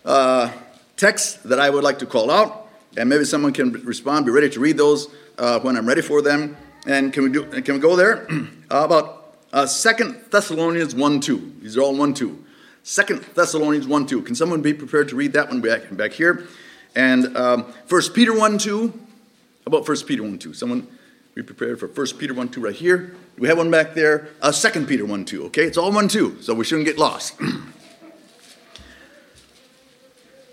uh, 0.06 0.52
texts 0.98 1.36
that 1.44 1.60
I 1.60 1.70
would 1.70 1.84
like 1.84 2.00
to 2.00 2.06
call 2.06 2.30
out. 2.32 2.70
And 2.98 3.10
maybe 3.10 3.26
someone 3.26 3.52
can 3.52 3.72
respond, 3.72 4.26
be 4.26 4.32
ready 4.32 4.50
to 4.50 4.60
read 4.60 4.78
those 4.78 5.08
uh, 5.38 5.60
when 5.60 5.76
I'm 5.76 5.88
ready 5.88 6.02
for 6.02 6.22
them. 6.22 6.56
And 6.88 7.12
can 7.12 7.24
we 7.24 7.30
do? 7.30 7.44
Can 7.62 7.76
we 7.76 7.80
go 7.80 7.96
there? 7.96 8.28
Uh, 8.68 8.84
about 8.84 9.36
uh, 9.54 9.68
Second 9.68 10.20
Thessalonians 10.32 10.96
one 10.96 11.20
two. 11.20 11.54
These 11.62 11.78
are 11.78 11.82
all 11.82 11.96
one 11.96 12.16
two. 12.16 12.44
Second 12.82 13.22
Thessalonians 13.36 13.88
one 13.88 14.08
two. 14.08 14.24
Can 14.24 14.34
someone 14.34 14.64
be 14.64 14.74
prepared 14.74 15.08
to 15.10 15.16
read 15.16 15.34
that 15.34 15.50
one 15.50 15.62
back 15.62 15.96
back 15.96 16.14
here? 16.14 16.48
And 16.96 17.38
um, 17.38 17.72
First 17.86 18.16
Peter 18.16 18.36
one 18.36 18.58
two. 18.58 18.88
How 18.88 19.68
about 19.68 19.86
First 19.86 20.08
Peter 20.08 20.24
one 20.24 20.40
two? 20.40 20.56
Someone 20.56 20.88
be 21.36 21.44
prepared 21.44 21.80
for 21.80 21.88
First 21.88 22.18
Peter 22.18 22.34
one 22.34 22.50
two 22.50 22.62
right 22.62 22.74
here. 22.76 23.16
We 23.38 23.48
have 23.48 23.58
one 23.60 23.70
back 23.70 23.94
there. 23.94 24.30
Uh, 24.42 24.52
Second 24.52 24.88
Peter 24.88 25.06
one 25.06 25.26
two. 25.26 25.46
Okay, 25.46 25.66
it's 25.66 25.78
all 25.78 25.92
one 25.92 26.08
two, 26.08 26.42
so 26.42 26.56
we 26.56 26.66
shouldn't 26.66 26.88
get 26.88 26.98
lost. 26.98 27.40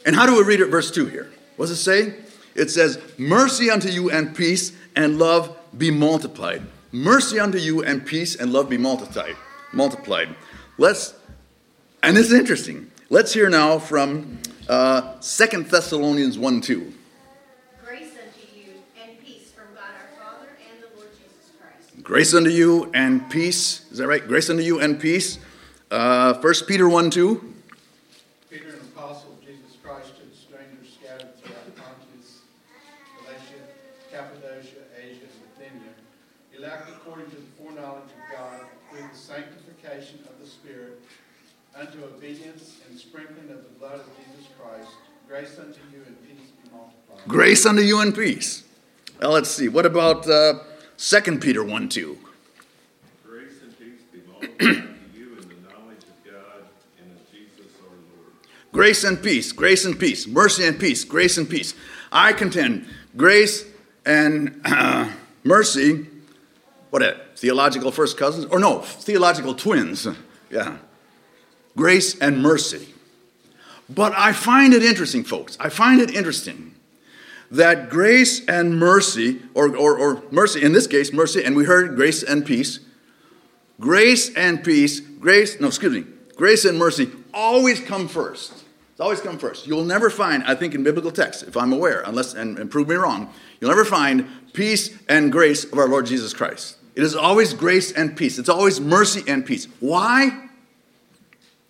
and 0.05 0.15
how 0.15 0.27
do 0.27 0.37
we 0.37 0.43
read 0.43 0.61
it? 0.61 0.67
Verse 0.67 0.91
two 0.91 1.07
here. 1.07 1.31
What 1.57 1.69
does 1.69 1.79
it 1.79 1.83
say? 1.83 2.15
It 2.55 2.71
says, 2.71 3.01
"Mercy 3.17 3.71
unto 3.71 3.89
you 3.89 4.11
and 4.11 4.37
peace 4.37 4.73
and 4.95 5.19
love." 5.19 5.57
be 5.77 5.91
multiplied. 5.91 6.63
Mercy 6.93 7.41
unto 7.41 7.59
you 7.59 7.83
and 7.83 8.05
peace 8.05 8.37
and 8.37 8.53
love 8.53 8.69
be 8.69 8.79
multiplied. 8.79 9.37
Multiplied. 9.73 10.35
Let's, 10.79 11.15
and 12.03 12.17
this 12.17 12.27
is 12.27 12.35
interesting. 12.35 12.91
Let's 13.09 13.33
hear 13.33 13.49
now 13.49 13.79
from 13.79 14.39
uh, 14.69 15.19
2 15.21 15.65
Thessalonians 15.65 16.39
1 16.39 16.61
2. 16.61 16.93
Grace 17.85 18.03
unto 18.03 18.59
you 18.59 18.73
and 19.03 19.19
peace 19.21 19.51
from 19.51 19.75
God 19.75 19.85
our 19.85 20.25
Father 20.25 20.49
and 20.71 20.83
the 20.83 20.97
Lord 20.97 21.09
Jesus 21.13 21.53
Christ. 21.61 21.92
Grace 22.03 22.35
unto 22.35 22.51
you 22.51 22.91
and 22.95 23.31
peace. 23.31 23.87
Is 23.93 23.99
that 23.99 24.09
right? 24.09 24.27
Grace 24.27 24.51
unto 24.51 24.63
you 24.63 24.81
and 24.81 24.99
peace. 24.99 25.39
Uh, 25.89 26.35
1 26.35 26.55
Peter 26.67 26.89
1 26.89 27.11
2. 27.11 27.55
Peter, 28.51 28.69
an 28.71 28.81
apostle 28.81 29.35
of 29.35 29.41
Jesus 29.47 29.77
Christ 29.81 30.11
to 30.19 30.27
the 30.27 30.35
strangers 30.35 30.99
scattered 30.99 31.39
throughout 31.39 31.77
Pontus, 31.77 32.41
Galatia, 33.23 33.63
Cappadocia, 34.11 34.83
Asia, 34.99 35.31
and 35.31 35.55
Bithynia, 35.55 35.95
elect 36.59 36.91
according 36.91 37.31
to 37.31 37.37
the 37.37 37.47
foreknowledge 37.57 38.11
of 38.11 38.37
God 38.37 38.61
through 38.91 39.07
the 39.07 39.17
sanctification 39.17 40.19
of 40.27 40.41
the 40.43 40.47
Spirit, 40.47 41.01
unto 41.79 42.03
obedience 42.03 42.81
and 42.89 42.99
sprinkling 42.99 43.49
of 43.51 43.63
the 43.63 43.79
blood 43.79 44.01
of 44.01 44.07
Jesus 44.19 44.51
Christ, 44.59 44.91
grace 45.29 45.57
unto 45.57 45.79
you 45.93 46.03
and 46.05 46.21
peace 46.27 46.51
be 46.51 46.69
multiplied. 46.73 47.29
Grace 47.29 47.65
unto 47.65 47.83
you 47.83 48.01
and 48.01 48.13
peace. 48.13 48.65
Well, 49.21 49.31
let's 49.31 49.51
see. 49.51 49.69
What 49.69 49.87
about 49.87 50.29
uh, 50.29 50.55
2 51.03 51.39
Peter 51.39 51.65
1 51.65 51.89
2? 51.89 52.17
Grace 53.27 53.61
and 53.61 53.77
peace 53.77 54.03
be 54.13 54.21
multiplied 54.31 54.59
to 54.61 55.19
you 55.19 55.33
in 55.33 55.49
the 55.49 55.69
knowledge 55.69 56.05
of 56.05 56.25
God 56.25 56.63
and 56.97 57.11
of 57.11 57.33
Jesus 57.33 57.73
our 57.83 57.89
Lord. 57.89 58.33
Grace 58.71 59.03
and 59.03 59.21
peace, 59.21 59.51
grace 59.51 59.85
and 59.85 59.99
peace, 59.99 60.29
mercy 60.29 60.65
and 60.65 60.79
peace, 60.79 61.03
grace 61.03 61.39
and 61.39 61.51
peace. 61.51 61.75
I 62.13 62.33
contend 62.33 62.87
grace 63.17 63.65
and 64.07 64.61
uh, 64.65 65.11
mercy, 65.43 66.07
what 66.91 67.03
it? 67.03 67.17
Theological 67.35 67.91
first 67.91 68.17
cousins? 68.17 68.45
Or 68.45 68.61
no, 68.61 68.79
theological 68.83 69.57
twins. 69.57 70.07
Yeah. 70.53 70.77
Grace 71.77 72.17
and 72.21 72.41
mercy. 72.41 72.95
But 73.91 74.13
I 74.17 74.33
find 74.33 74.73
it 74.73 74.85
interesting, 74.85 75.25
folks. 75.25 75.57
I 75.59 75.69
find 75.69 76.01
it 76.01 76.15
interesting 76.15 76.77
that 77.53 77.89
grace 77.89 78.45
and 78.47 78.79
mercy, 78.79 79.41
or, 79.55 79.77
or, 79.77 79.97
or 79.97 80.23
mercy, 80.31 80.63
in 80.63 80.73
this 80.73 80.87
case, 80.87 81.13
mercy, 81.13 81.45
and 81.45 81.55
we 81.55 81.65
heard 81.65 81.95
grace 81.95 82.23
and 82.23 82.45
peace, 82.45 82.81
grace 83.79 84.35
and 84.35 84.65
peace, 84.65 85.01
grace, 85.01 85.61
no, 85.61 85.69
excuse 85.69 85.93
me, 85.93 86.05
grace 86.37 86.65
and 86.65 86.79
mercy 86.79 87.11
always 87.33 87.81
come 87.81 88.09
first. 88.09 88.65
It's 88.93 89.01
always 89.01 89.21
come 89.21 89.39
first. 89.39 89.67
You'll 89.67 89.85
never 89.85 90.11
find, 90.11 90.43
I 90.45 90.55
think, 90.55 90.75
in 90.75 90.83
biblical 90.83 91.11
texts, 91.11 91.43
if 91.43 91.57
I'm 91.57 91.73
aware, 91.73 92.03
unless, 92.05 92.35
and, 92.35 92.59
and 92.59 92.71
prove 92.71 92.89
me 92.89 92.97
wrong, 92.97 93.33
you'll 93.61 93.71
never 93.71 93.85
find 93.85 94.29
peace 94.53 94.99
and 95.09 95.33
grace 95.33 95.65
of 95.65 95.79
our 95.79 95.89
Lord 95.89 96.07
Jesus 96.07 96.35
Christ. 96.35 96.77
It 96.95 97.03
is 97.03 97.17
always 97.17 97.55
grace 97.55 97.93
and 97.93 98.17
peace. 98.17 98.39
It's 98.39 98.51
always 98.51 98.81
mercy 98.81 99.23
and 99.27 99.47
peace. 99.47 99.67
Why? 99.81 100.49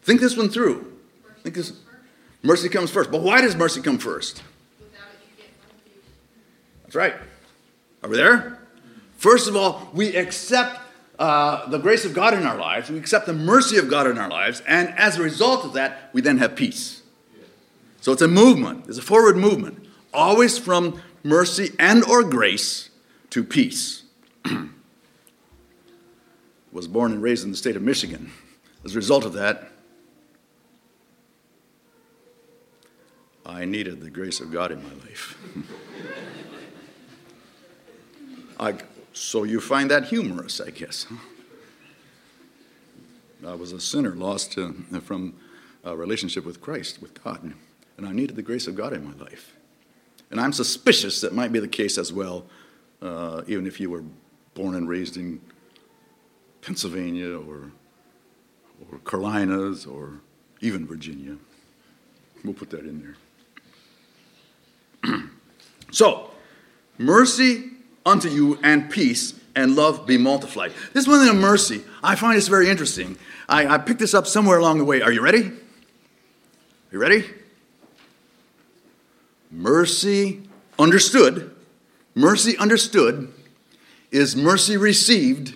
Think 0.03 0.21
this 0.21 0.37
one 0.37 0.49
through. 0.49 0.99
Think 1.43 1.55
this. 1.55 1.73
Mercy 2.43 2.69
comes 2.69 2.91
first. 2.91 3.13
But 3.13 3.23
why 3.23 3.41
does 3.41 3.55
mercy 3.55 3.81
come 3.81 3.99
first? 3.99 4.43
Without 4.81 5.05
it, 5.13 5.21
you 5.31 5.45
get 5.45 5.53
confused. 5.69 6.82
That's 6.93 7.11
right. 7.11 7.15
Are 8.03 8.11
we 8.11 8.19
there? 8.19 8.59
First 9.17 9.49
of 9.49 9.57
all, 9.57 9.89
we 9.95 10.15
accept 10.15 10.79
uh, 11.19 11.67
the 11.71 11.79
grace 11.79 12.05
of 12.05 12.13
God 12.13 12.35
in 12.35 12.45
our 12.45 12.59
lives, 12.59 12.91
we 12.91 12.99
accept 12.99 13.25
the 13.25 13.33
mercy 13.33 13.79
of 13.79 13.89
God 13.89 14.07
in 14.07 14.19
our 14.19 14.29
lives, 14.29 14.61
and 14.67 14.91
as 14.99 15.19
a 15.19 15.23
result 15.23 15.65
of 15.65 15.73
that, 15.73 16.11
we 16.13 16.21
then 16.21 16.37
have 16.37 16.55
peace. 16.55 17.01
So 18.03 18.13
it's 18.13 18.21
a 18.21 18.29
movement, 18.29 18.89
it's 18.89 18.99
a 18.99 19.03
forward 19.03 19.39
movement, 19.39 19.87
always 20.13 20.59
from 20.59 21.01
mercy 21.23 21.71
and 21.79 22.05
or 22.05 22.23
grace 22.25 22.91
to 23.31 23.43
peace. 23.43 24.03
Was 26.73 26.89
born 26.89 27.13
and 27.13 27.23
raised 27.23 27.43
in 27.43 27.53
the 27.53 27.57
state 27.57 27.77
of 27.77 27.81
Michigan. 27.81 28.33
As 28.85 28.93
a 28.93 28.97
result 28.97 29.25
of 29.25 29.33
that, 29.33 29.71
I 33.47 33.65
needed 33.65 34.03
the 34.03 34.11
grace 34.11 34.41
of 34.41 34.53
God 34.53 34.71
in 34.71 34.83
my 34.83 34.93
life. 35.07 35.39
I, 38.63 38.75
so 39.13 39.43
you 39.43 39.61
find 39.61 39.91
that 39.91 40.05
humorous, 40.05 40.61
I 40.61 40.71
guess. 40.71 41.07
I 43.45 43.55
was 43.55 43.73
a 43.73 43.81
sinner 43.81 44.15
lost 44.15 44.57
from 45.03 45.35
a 45.83 45.97
relationship 45.97 46.45
with 46.45 46.61
Christ, 46.61 47.03
with 47.03 47.25
God, 47.25 47.55
and 47.97 48.07
I 48.07 48.13
needed 48.13 48.37
the 48.37 48.43
grace 48.43 48.69
of 48.69 48.77
God 48.77 48.93
in 48.93 49.05
my 49.05 49.15
life. 49.25 49.57
And 50.31 50.41
I'm 50.41 50.53
suspicious 50.53 51.21
that 51.23 51.35
might 51.35 51.51
be 51.51 51.59
the 51.59 51.67
case 51.67 51.99
as 51.99 52.13
well, 52.13 52.47
uh, 53.03 53.43
even 53.49 53.67
if 53.67 53.81
you 53.81 53.91
were 53.91 54.05
born 54.55 54.77
and 54.77 54.89
raised 54.89 55.17
in 55.17 55.41
Pennsylvania 56.61 57.37
or, 57.37 57.73
or 58.93 58.99
Carolinas 59.05 59.87
or 59.87 60.21
even 60.61 60.87
Virginia. 60.87 61.37
We'll 62.45 62.55
put 62.55 62.71
that 62.71 62.87
in 62.87 63.17
there. 65.03 65.21
so, 65.91 66.31
mercy 66.97 67.72
unto 68.05 68.29
you 68.29 68.59
and 68.63 68.91
peace 68.91 69.35
and 69.55 69.77
love 69.77 70.07
be 70.07 70.19
multiplied. 70.19 70.73
This 70.93 71.07
one 71.07 71.27
of 71.27 71.37
mercy, 71.37 71.83
I 72.03 72.15
find 72.15 72.37
this 72.37 72.49
very 72.49 72.69
interesting. 72.69 73.17
I, 73.49 73.67
I 73.67 73.79
picked 73.79 74.01
this 74.01 74.15
up 74.15 74.27
somewhere 74.27 74.59
along 74.59 74.79
the 74.79 74.85
way. 74.85 75.03
Are 75.03 75.13
you 75.13 75.21
ready? 75.21 75.51
You 76.91 76.99
ready? 76.99 77.25
Mercy 79.51 80.43
understood, 80.79 81.55
mercy 82.15 82.57
understood 82.57 83.33
is 84.11 84.35
mercy 84.37 84.77
received, 84.77 85.55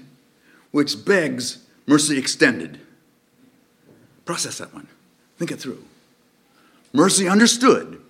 which 0.70 1.04
begs 1.04 1.64
mercy 1.86 2.18
extended. 2.18 2.80
Process 4.24 4.58
that 4.58 4.74
one. 4.74 4.88
Think 5.38 5.50
it 5.50 5.60
through. 5.60 5.82
Mercy 6.92 7.28
understood 7.28 8.00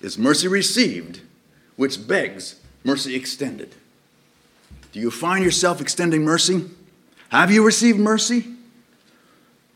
is 0.00 0.18
mercy 0.18 0.48
received, 0.48 1.20
which 1.76 2.06
begs 2.06 2.60
mercy 2.84 3.14
extended. 3.14 3.74
Do 4.92 5.00
you 5.00 5.10
find 5.10 5.44
yourself 5.44 5.80
extending 5.80 6.24
mercy? 6.24 6.70
Have 7.30 7.50
you 7.50 7.64
received 7.64 7.98
mercy? 7.98 8.46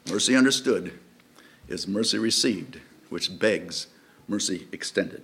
Mercy 0.09 0.37
understood 0.37 0.93
is 1.69 1.89
mercy 1.89 2.19
received, 2.19 2.81
which 3.09 3.39
begs 3.39 3.89
mercy 4.29 4.69
extended. 4.73 5.23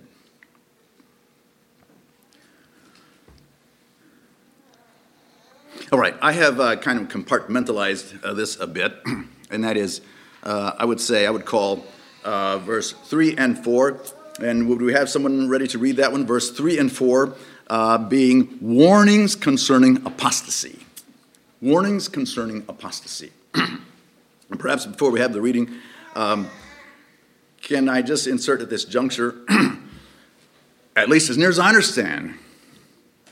All 5.91 5.99
right, 5.99 6.15
I 6.21 6.33
have 6.33 6.59
uh, 6.59 6.75
kind 6.77 6.99
of 6.99 7.07
compartmentalized 7.07 8.23
uh, 8.23 8.33
this 8.33 8.59
a 8.59 8.67
bit, 8.67 8.93
and 9.51 9.63
that 9.63 9.77
is 9.77 10.01
uh, 10.45 10.73
I 10.77 10.85
would 10.85 11.01
say, 11.01 11.25
I 11.25 11.31
would 11.31 11.45
call 11.45 11.83
uh, 12.23 12.59
verse 12.59 12.91
3 12.91 13.35
and 13.37 13.63
4. 13.63 13.99
And 14.41 14.69
would 14.69 14.81
we 14.81 14.93
have 14.93 15.09
someone 15.09 15.49
ready 15.49 15.67
to 15.67 15.79
read 15.79 15.97
that 15.97 16.11
one? 16.11 16.25
Verse 16.25 16.51
3 16.51 16.77
and 16.77 16.91
4 16.91 17.35
uh, 17.67 17.97
being 17.97 18.57
warnings 18.61 19.35
concerning 19.35 20.05
apostasy. 20.05 20.79
Warnings 21.61 22.07
concerning 22.07 22.63
apostasy. 22.69 23.31
and 23.53 23.79
perhaps 24.59 24.85
before 24.85 25.11
we 25.11 25.19
have 25.19 25.33
the 25.33 25.41
reading, 25.41 25.73
um, 26.15 26.49
can 27.61 27.89
I 27.89 28.01
just 28.01 28.27
insert 28.27 28.61
at 28.61 28.69
this 28.69 28.85
juncture, 28.85 29.35
at 30.95 31.09
least 31.09 31.29
as 31.29 31.37
near 31.37 31.49
as 31.49 31.57
I 31.57 31.67
understand, 31.67 32.35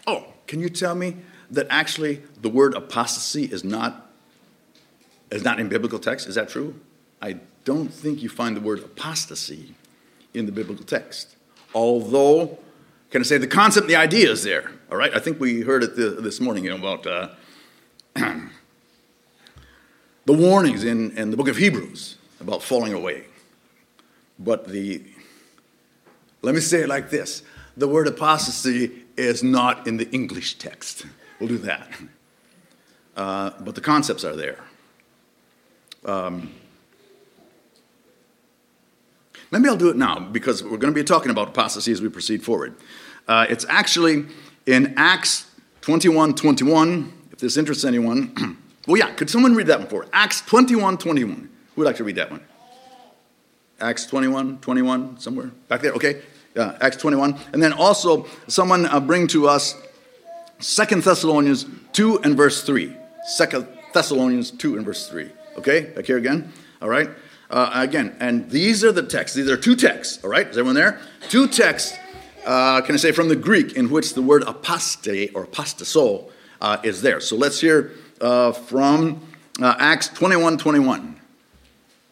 oh, 0.07 0.33
can 0.47 0.59
you 0.59 0.69
tell 0.69 0.95
me 0.95 1.17
that 1.51 1.67
actually 1.69 2.21
the 2.41 2.49
word 2.49 2.73
apostasy 2.73 3.45
is 3.45 3.63
not 3.63 3.99
is 5.29 5.43
not 5.43 5.59
in 5.59 5.67
biblical 5.67 5.99
text? 5.99 6.27
Is 6.27 6.35
that 6.35 6.49
true? 6.49 6.79
I 7.21 7.37
don't 7.65 7.91
think 7.91 8.21
you 8.21 8.29
find 8.29 8.55
the 8.55 8.61
word 8.61 8.79
apostasy 8.79 9.73
in 10.33 10.45
the 10.45 10.51
biblical 10.51 10.85
text. 10.85 11.35
Although, 11.73 12.59
can 13.13 13.21
I 13.21 13.25
say 13.25 13.37
the 13.37 13.45
concept, 13.45 13.85
the 13.85 13.95
idea 13.95 14.31
is 14.31 14.41
there. 14.41 14.71
All 14.89 14.97
right, 14.97 15.15
I 15.15 15.19
think 15.19 15.39
we 15.39 15.61
heard 15.61 15.83
it 15.83 15.95
this 15.95 16.39
morning, 16.39 16.63
you 16.63 16.75
know, 16.75 16.77
about 16.77 17.05
uh, 17.05 17.29
the 20.25 20.33
warnings 20.33 20.83
in, 20.83 21.15
in 21.15 21.29
the 21.29 21.37
book 21.37 21.47
of 21.47 21.57
Hebrews 21.57 22.17
about 22.41 22.63
falling 22.63 22.91
away. 22.91 23.25
But 24.39 24.67
the, 24.67 25.03
let 26.41 26.55
me 26.55 26.61
say 26.61 26.81
it 26.81 26.89
like 26.89 27.11
this 27.11 27.43
the 27.77 27.87
word 27.87 28.07
apostasy 28.07 29.03
is 29.15 29.43
not 29.43 29.85
in 29.85 29.97
the 29.97 30.09
English 30.09 30.55
text. 30.55 31.05
We'll 31.39 31.49
do 31.49 31.59
that. 31.59 31.89
Uh, 33.15 33.51
but 33.59 33.75
the 33.75 33.81
concepts 33.81 34.25
are 34.25 34.35
there. 34.35 34.57
Um, 36.03 36.51
maybe 39.51 39.69
I'll 39.69 39.77
do 39.77 39.91
it 39.91 39.95
now 39.95 40.17
because 40.17 40.63
we're 40.63 40.77
going 40.77 40.91
to 40.91 40.99
be 40.99 41.03
talking 41.03 41.29
about 41.29 41.49
apostasy 41.49 41.91
as 41.91 42.01
we 42.01 42.09
proceed 42.09 42.43
forward. 42.43 42.75
Uh, 43.27 43.45
it's 43.49 43.65
actually 43.69 44.25
in 44.65 44.93
Acts 44.97 45.49
21 45.81 46.35
21. 46.35 47.13
If 47.31 47.39
this 47.39 47.57
interests 47.57 47.83
anyone, 47.83 48.57
well, 48.87 48.97
yeah, 48.97 49.11
could 49.11 49.29
someone 49.29 49.55
read 49.55 49.67
that 49.67 49.79
one 49.79 49.87
for? 49.87 50.07
Acts 50.13 50.41
21 50.41 50.97
21. 50.97 51.35
Who 51.75 51.81
would 51.81 51.85
like 51.85 51.97
to 51.97 52.03
read 52.03 52.15
that 52.15 52.31
one? 52.31 52.41
Acts 53.79 54.05
21 54.05 54.59
21, 54.59 55.19
somewhere 55.19 55.51
back 55.67 55.81
there, 55.81 55.93
okay? 55.93 56.21
Uh, 56.55 56.77
Acts 56.81 56.97
21. 56.97 57.37
And 57.51 57.61
then 57.61 57.73
also, 57.73 58.27
someone 58.47 58.85
uh, 58.85 58.99
bring 58.99 59.27
to 59.27 59.47
us 59.47 59.75
Second 60.59 61.03
Thessalonians 61.03 61.65
2 61.93 62.19
and 62.19 62.37
verse 62.37 62.63
3. 62.63 62.95
Second 63.25 63.67
Thessalonians 63.93 64.51
2 64.51 64.77
and 64.77 64.85
verse 64.85 65.09
3. 65.09 65.29
Okay, 65.57 65.81
back 65.81 66.05
here 66.05 66.17
again. 66.17 66.51
All 66.81 66.89
right. 66.89 67.09
Uh, 67.49 67.69
again, 67.73 68.15
and 68.19 68.49
these 68.49 68.83
are 68.83 68.91
the 68.91 69.03
texts. 69.03 69.35
These 69.35 69.49
are 69.49 69.57
two 69.57 69.75
texts. 69.75 70.23
All 70.23 70.29
right, 70.29 70.47
is 70.47 70.57
everyone 70.57 70.75
there? 70.75 70.99
Two 71.29 71.47
texts. 71.47 71.95
Uh, 72.45 72.81
can 72.81 72.95
I 72.95 72.97
say 72.97 73.11
from 73.11 73.29
the 73.29 73.35
Greek 73.35 73.73
in 73.73 73.89
which 73.89 74.13
the 74.13 74.21
word 74.21 74.43
apostate 74.43 75.31
or 75.33 75.45
apostaso 75.45 76.29
uh, 76.61 76.77
is 76.83 77.01
there? 77.01 77.19
So 77.19 77.35
let's 77.35 77.61
hear 77.61 77.91
uh, 78.19 78.51
from 78.51 79.21
uh, 79.61 79.75
Acts 79.79 80.09
21 80.09 80.57
21. 80.57 81.19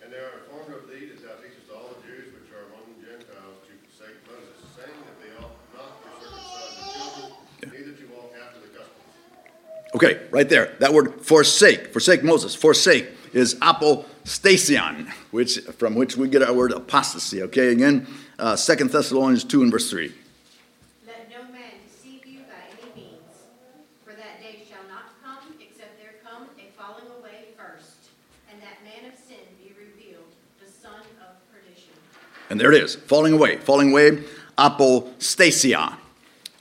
And 0.02 0.14
there 0.14 0.22
are 0.22 0.40
informed 0.40 0.84
of 0.84 0.90
thee 0.90 1.08
that 1.08 1.22
thou 1.24 1.36
teachest 1.42 1.72
all 1.74 1.90
the 1.90 2.08
Jews 2.08 2.34
which 2.34 2.52
are 2.54 2.64
among 2.72 2.96
Gentiles 3.04 3.58
to 3.68 3.74
forsake 3.90 4.16
Moses, 4.26 4.72
saying 4.78 4.98
that 5.06 5.20
they 5.20 5.32
ought 5.44 5.52
not 5.76 6.00
to 6.02 6.28
circumcise 6.30 6.80
the 6.80 7.70
children, 7.70 7.86
neither 7.86 7.98
to 8.00 8.06
walk 8.16 8.34
after 8.42 8.60
the 8.62 8.68
customs. 8.68 9.96
Okay, 9.96 10.22
right 10.32 10.48
there. 10.48 10.76
That 10.80 10.94
word 10.94 11.22
forsake, 11.22 11.92
forsake 11.92 12.24
Moses, 12.24 12.56
forsake 12.56 13.10
is 13.34 13.56
apostasion, 13.56 15.10
which 15.32 15.60
from 15.78 15.96
which 15.96 16.18
we 16.18 16.28
get 16.28 16.42
our 16.42 16.54
word 16.54 16.72
apostasy. 16.72 17.42
Okay, 17.44 17.70
again, 17.70 18.08
uh, 18.40 18.56
2 18.56 18.76
Thessalonians 18.88 19.44
2 19.44 19.64
and 19.64 19.72
verse 19.72 19.90
3. 19.90 20.12
Let 21.08 21.30
no 21.30 21.52
man 21.52 21.80
deceive 21.88 22.26
you 22.26 22.40
by 22.44 22.60
any 22.72 22.92
means, 22.96 23.32
for 24.04 24.14
that 24.14 24.42
day 24.42 24.64
shall 24.68 24.84
not 24.90 25.16
come, 25.24 25.56
except 25.60 26.00
there 26.02 26.20
come 26.24 26.48
a 26.60 26.66
falling 26.78 27.08
away 27.20 27.56
first, 27.58 28.12
and 28.52 28.62
that 28.62 28.84
man 28.84 29.10
of 29.12 29.16
sin 29.18 29.40
be 29.62 29.72
revealed, 29.78 30.34
the 30.60 30.70
son 30.70 31.02
of 31.24 31.40
perdition. 31.54 31.96
And 32.52 32.60
there 32.60 32.74
it 32.74 32.84
is, 32.84 32.96
falling 32.96 33.32
away, 33.32 33.56
falling 33.56 33.92
away, 33.92 34.26
apostasia. 34.58 35.96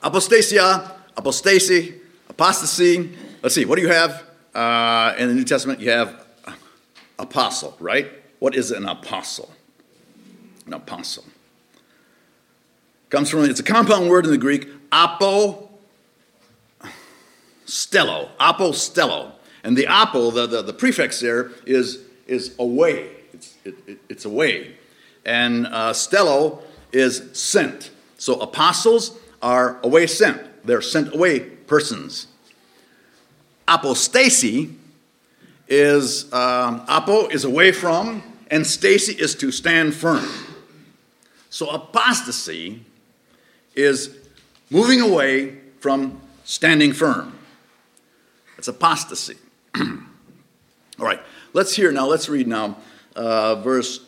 Apostasia, 0.01 0.89
apostasy, 1.17 2.01
apostasy. 2.29 3.11
Let's 3.43 3.57
see, 3.57 3.65
what 3.65 3.75
do 3.75 3.83
you 3.83 3.89
have 3.89 4.23
uh, 4.55 5.17
in 5.19 5.27
the 5.27 5.35
New 5.35 5.43
Testament? 5.43 5.81
You 5.81 5.91
have 5.91 6.25
apostle, 7.19 7.77
right? 7.81 8.09
What 8.39 8.55
is 8.55 8.71
an 8.71 8.87
apostle? 8.87 9.53
An 10.65 10.75
apostle. 10.75 11.25
Comes 13.09 13.29
from, 13.29 13.41
it's 13.47 13.59
a 13.59 13.65
compound 13.65 14.09
word 14.09 14.27
in 14.27 14.31
the 14.31 14.39
Greek, 14.39 14.69
apo 14.93 15.71
stello, 17.67 18.29
apostello. 18.39 19.33
And 19.65 19.77
the 19.77 19.89
apo, 19.89 20.31
the, 20.31 20.47
the, 20.47 20.63
the 20.63 20.73
prefix 20.73 21.19
there, 21.19 21.51
is, 21.67 21.99
is 22.29 22.55
away. 22.61 23.11
It's, 23.33 23.57
it, 23.65 23.75
it, 23.89 23.99
it's 24.09 24.25
away. 24.25 24.77
And 25.25 25.67
uh, 25.67 25.93
stello 25.93 26.63
is 26.93 27.31
sent. 27.33 27.91
So 28.19 28.41
apostles 28.41 29.19
are 29.43 29.81
away 29.83 30.07
sent. 30.07 30.41
They're 30.65 30.83
sent 30.83 31.15
away 31.15 31.41
persons. 31.41 32.27
Apostasy 33.69 34.77
is, 35.69 36.33
um, 36.33 36.85
apo 36.89 37.29
is 37.29 37.45
away 37.45 37.73
from, 37.73 38.23
and 38.51 38.67
stacy 38.67 39.13
is 39.13 39.35
to 39.37 39.53
stand 39.53 39.95
firm. 39.95 40.29
So 41.49 41.71
apostasy 41.71 42.85
is 43.75 44.17
moving 44.71 45.01
away 45.01 45.59
from 45.79 46.21
standing 46.45 46.93
firm. 46.93 47.39
It's 48.59 48.69
apostasy. 48.69 49.37
All 49.77 49.87
right, 50.99 51.21
let's 51.53 51.75
hear 51.75 51.93
now, 51.93 52.07
let's 52.07 52.29
read 52.29 52.47
now 52.47 52.77
uh, 53.17 53.57
verse 53.57 54.01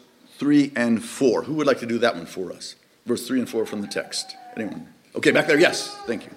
3 0.43 0.75
and 0.75 0.99
4. 0.99 1.47
Who 1.47 1.55
would 1.55 1.71
like 1.71 1.79
to 1.79 1.87
do 1.87 2.03
that 2.03 2.19
one 2.19 2.27
for 2.27 2.51
us? 2.51 2.75
Verse 3.07 3.23
3 3.31 3.47
and 3.47 3.49
4 3.49 3.63
from 3.63 3.79
the 3.79 3.87
text. 3.87 4.35
Anyone? 4.59 4.91
Okay, 5.15 5.31
back 5.31 5.47
there, 5.47 5.55
yes, 5.55 5.95
thank 6.03 6.27
you. 6.27 6.35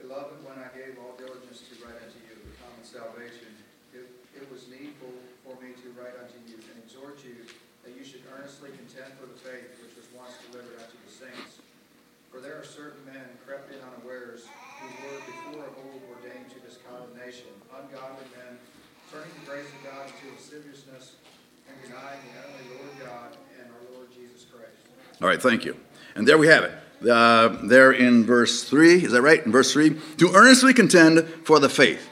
Beloved, 0.00 0.40
when 0.40 0.56
I 0.56 0.72
gave 0.72 0.96
all 1.04 1.12
diligence 1.20 1.68
to 1.68 1.76
write 1.84 2.00
unto 2.00 2.16
you 2.24 2.40
the 2.40 2.56
common 2.56 2.80
salvation, 2.80 3.44
it, 3.92 4.08
it 4.32 4.48
was 4.48 4.72
needful 4.72 5.12
for 5.44 5.52
me 5.60 5.76
to 5.84 5.92
write 5.92 6.16
unto 6.16 6.40
you 6.48 6.56
and 6.64 6.80
exhort 6.80 7.20
you 7.20 7.44
that 7.84 7.92
you 7.92 8.08
should 8.08 8.24
earnestly 8.32 8.72
contend 8.72 9.20
for 9.20 9.28
the 9.28 9.36
faith 9.36 9.76
which 9.84 9.92
was 10.00 10.08
once 10.16 10.32
delivered 10.48 10.80
unto 10.80 10.96
the 10.96 11.12
saints. 11.12 11.60
For 12.32 12.40
there 12.40 12.56
are 12.56 12.64
certain 12.64 13.04
men 13.04 13.36
crept 13.44 13.68
in 13.68 13.84
unawares, 13.84 14.48
who 14.80 14.88
were 15.04 15.20
before 15.28 15.68
of 15.68 15.76
old 15.76 16.00
ordained 16.08 16.48
to 16.56 16.58
this 16.64 16.80
condemnation, 16.88 17.52
ungodly 17.68 18.24
men, 18.32 18.56
turning 19.12 19.28
the 19.36 19.44
grace 19.44 19.68
of 19.68 19.80
God 19.84 20.08
into 20.08 20.32
lasciviousness, 20.32 21.20
All 25.22 25.28
right, 25.28 25.40
thank 25.40 25.64
you. 25.64 25.76
And 26.14 26.26
there 26.26 26.38
we 26.38 26.46
have 26.46 26.64
it. 26.64 26.72
Uh, 27.08 27.48
there 27.62 27.92
in 27.92 28.24
verse 28.24 28.64
3, 28.64 29.04
is 29.04 29.12
that 29.12 29.22
right? 29.22 29.44
In 29.44 29.52
verse 29.52 29.72
3, 29.72 29.98
to 30.18 30.30
earnestly 30.34 30.72
contend 30.72 31.26
for 31.44 31.58
the 31.58 31.68
faith. 31.68 32.08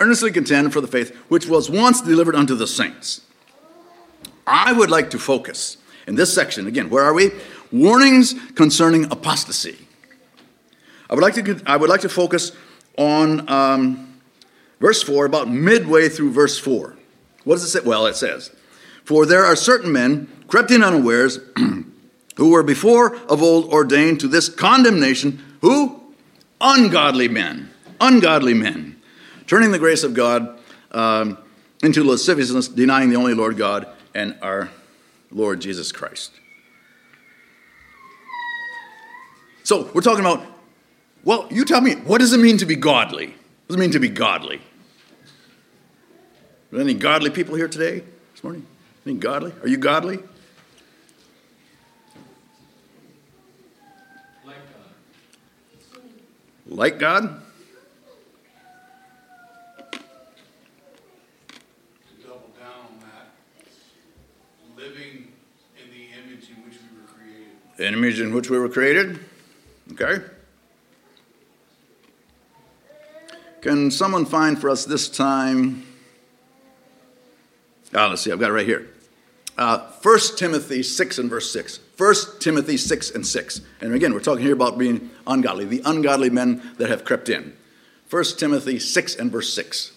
Earnestly 0.00 0.30
contend 0.30 0.72
for 0.72 0.80
the 0.80 0.86
faith 0.86 1.14
which 1.28 1.46
was 1.46 1.70
once 1.70 2.00
delivered 2.00 2.34
unto 2.34 2.54
the 2.54 2.66
saints. 2.66 3.22
I 4.46 4.72
would 4.72 4.90
like 4.90 5.10
to 5.10 5.18
focus 5.18 5.78
in 6.06 6.14
this 6.14 6.32
section, 6.32 6.66
again, 6.66 6.88
where 6.88 7.02
are 7.02 7.12
we? 7.12 7.30
Warnings 7.72 8.34
concerning 8.54 9.04
apostasy. 9.10 9.76
I 11.10 11.14
would 11.14 11.22
like 11.22 11.34
to, 11.34 11.60
I 11.66 11.76
would 11.76 11.90
like 11.90 12.02
to 12.02 12.08
focus 12.08 12.52
on 12.96 13.48
um, 13.50 14.20
verse 14.80 15.02
4, 15.02 15.26
about 15.26 15.48
midway 15.48 16.08
through 16.08 16.32
verse 16.32 16.58
4. 16.58 16.96
What 17.44 17.54
does 17.56 17.64
it 17.64 17.68
say? 17.68 17.80
Well, 17.84 18.06
it 18.06 18.16
says, 18.16 18.50
For 19.06 19.24
there 19.24 19.44
are 19.44 19.54
certain 19.54 19.92
men 19.92 20.28
crept 20.48 20.72
in 20.72 20.82
unawares 20.82 21.38
who 22.36 22.50
were 22.50 22.64
before 22.64 23.16
of 23.28 23.40
old 23.40 23.72
ordained 23.72 24.18
to 24.20 24.28
this 24.28 24.48
condemnation. 24.48 25.42
Who? 25.60 26.02
Ungodly 26.60 27.28
men. 27.28 27.70
Ungodly 28.00 28.52
men. 28.52 29.00
Turning 29.46 29.70
the 29.70 29.78
grace 29.78 30.02
of 30.02 30.12
God 30.12 30.58
um, 30.90 31.38
into 31.84 32.02
lasciviousness, 32.02 32.66
denying 32.66 33.08
the 33.08 33.14
only 33.14 33.32
Lord 33.32 33.56
God 33.56 33.86
and 34.12 34.36
our 34.42 34.70
Lord 35.30 35.60
Jesus 35.60 35.92
Christ. 35.92 36.32
So 39.62 39.88
we're 39.94 40.00
talking 40.00 40.24
about, 40.24 40.44
well, 41.22 41.46
you 41.48 41.64
tell 41.64 41.80
me, 41.80 41.94
what 41.94 42.18
does 42.18 42.32
it 42.32 42.40
mean 42.40 42.58
to 42.58 42.66
be 42.66 42.74
godly? 42.74 43.28
What 43.28 43.68
does 43.68 43.76
it 43.76 43.80
mean 43.80 43.92
to 43.92 44.00
be 44.00 44.08
godly? 44.08 44.56
Are 44.56 44.62
there 46.72 46.80
any 46.80 46.94
godly 46.94 47.30
people 47.30 47.54
here 47.54 47.68
today, 47.68 48.02
this 48.32 48.42
morning? 48.42 48.66
Godly? 49.14 49.52
Are 49.62 49.68
you 49.68 49.76
godly? 49.76 50.18
Like 54.44 54.58
God? 54.58 56.02
Like 56.66 56.98
God? 56.98 57.42
the 67.76 67.86
image 67.86 68.20
in 68.20 68.34
which 68.34 68.50
we 68.50 68.58
were 68.58 68.68
created. 68.68 69.20
Okay? 69.92 70.24
Can 73.60 73.90
someone 73.90 74.24
find 74.24 74.60
for 74.60 74.70
us 74.70 74.84
this 74.84 75.08
time? 75.08 75.84
Ah, 77.94 78.06
let's 78.08 78.22
see, 78.22 78.32
I've 78.32 78.40
got 78.40 78.50
it 78.50 78.54
right 78.54 78.66
here. 78.66 78.88
Uh, 79.58 79.90
1 80.02 80.18
Timothy 80.36 80.82
6 80.82 81.18
and 81.18 81.30
verse 81.30 81.50
6. 81.50 81.80
1 81.96 82.14
Timothy 82.40 82.76
6 82.76 83.10
and 83.12 83.26
6. 83.26 83.60
And 83.80 83.94
again, 83.94 84.12
we're 84.12 84.20
talking 84.20 84.44
here 84.44 84.52
about 84.52 84.76
being 84.76 85.10
ungodly, 85.26 85.64
the 85.64 85.82
ungodly 85.84 86.28
men 86.28 86.62
that 86.76 86.90
have 86.90 87.04
crept 87.04 87.28
in. 87.30 87.56
1 88.10 88.24
Timothy 88.36 88.78
6 88.78 89.16
and 89.16 89.32
verse 89.32 89.52
6. 89.54 89.92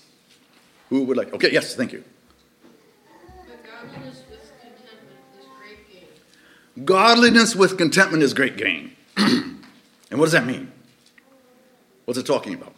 Who 0.89 1.03
would 1.03 1.17
like? 1.17 1.33
Okay, 1.33 1.51
yes, 1.51 1.75
thank 1.75 1.91
you. 1.91 2.03
Godliness 3.65 4.23
with 4.29 4.51
contentment 4.61 5.35
is 5.37 5.45
great 5.57 5.91
gain. 5.91 6.85
Godliness 6.85 7.55
with 7.55 7.77
contentment 7.77 8.23
is 8.23 8.33
great 8.33 8.57
gain. 8.57 8.95
and 9.17 10.19
what 10.19 10.25
does 10.25 10.31
that 10.31 10.45
mean? 10.45 10.71
What's 12.05 12.17
it 12.17 12.25
talking 12.25 12.53
about? 12.53 12.73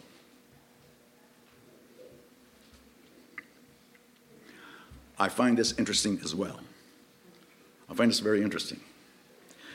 I 5.18 5.28
find 5.28 5.56
this 5.56 5.78
interesting 5.78 6.20
as 6.24 6.34
well. 6.34 6.58
I 7.92 7.94
find 7.94 8.10
this 8.10 8.20
very 8.20 8.42
interesting. 8.42 8.80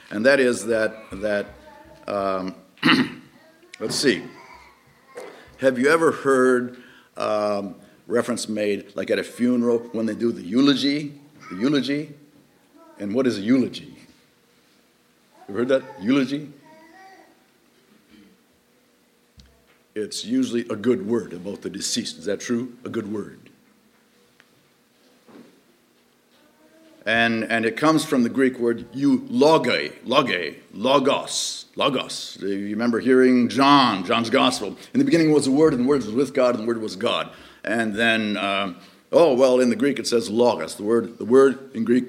And 0.10 0.26
that 0.26 0.40
is 0.40 0.66
that, 0.66 1.04
that 1.12 1.54
um, 2.08 2.56
let's 3.80 3.96
see. 3.96 4.24
Have 5.58 5.78
you 5.78 5.90
ever 5.90 6.12
heard 6.12 6.82
um, 7.16 7.76
reference 8.08 8.50
made, 8.50 8.96
like 8.96 9.12
at 9.12 9.20
a 9.20 9.24
funeral, 9.24 9.78
when 9.92 10.08
they 10.08 10.16
do 10.16 10.32
the 10.32 10.42
eulogy? 10.42 11.14
The 11.52 11.58
eulogy? 11.58 12.16
And 12.98 13.14
what 13.14 13.28
is 13.28 13.38
a 13.38 13.42
eulogy? 13.42 13.96
You 15.48 15.54
heard 15.54 15.68
that? 15.68 15.84
Eulogy? 16.02 16.52
It's 19.94 20.26
usually 20.26 20.62
a 20.62 20.76
good 20.76 21.06
word 21.06 21.34
about 21.34 21.62
the 21.62 21.70
deceased. 21.70 22.18
Is 22.18 22.26
that 22.26 22.40
true? 22.40 22.76
A 22.84 22.90
good 22.90 23.14
word. 23.14 23.52
And, 27.08 27.46
and 27.46 27.66
it 27.66 27.78
comes 27.78 28.04
from 28.04 28.24
the 28.24 28.30
Greek 28.30 28.60
word 28.60 28.86
euloge, 28.92 29.94
loge, 30.04 30.56
logos, 30.74 31.66
logos. 31.78 32.38
You 32.42 32.72
remember 32.72 33.00
hearing 33.00 33.48
John, 33.48 34.04
John's 34.04 34.30
gospel. 34.30 34.76
In 34.94 35.00
the 35.00 35.06
beginning 35.06 35.32
was 35.32 35.46
the 35.46 35.52
Word, 35.52 35.74
and 35.74 35.86
the 35.86 35.88
Word 35.88 36.04
was 36.04 36.12
with 36.12 36.34
God, 36.34 36.56
and 36.56 36.66
the 36.66 36.68
Word 36.68 36.82
was 36.82 36.98
God. 36.98 37.30
And 37.64 37.96
then, 37.96 38.36
um, 38.36 38.76
oh, 39.14 39.34
well, 39.36 39.62
in 39.62 39.70
the 39.70 39.76
Greek 39.78 40.00
it 40.00 40.08
says 40.08 40.30
logos. 40.30 40.76
The 40.76 40.84
word, 40.84 41.18
the 41.18 41.24
word 41.24 41.74
in 41.74 41.86
Greek 41.86 42.08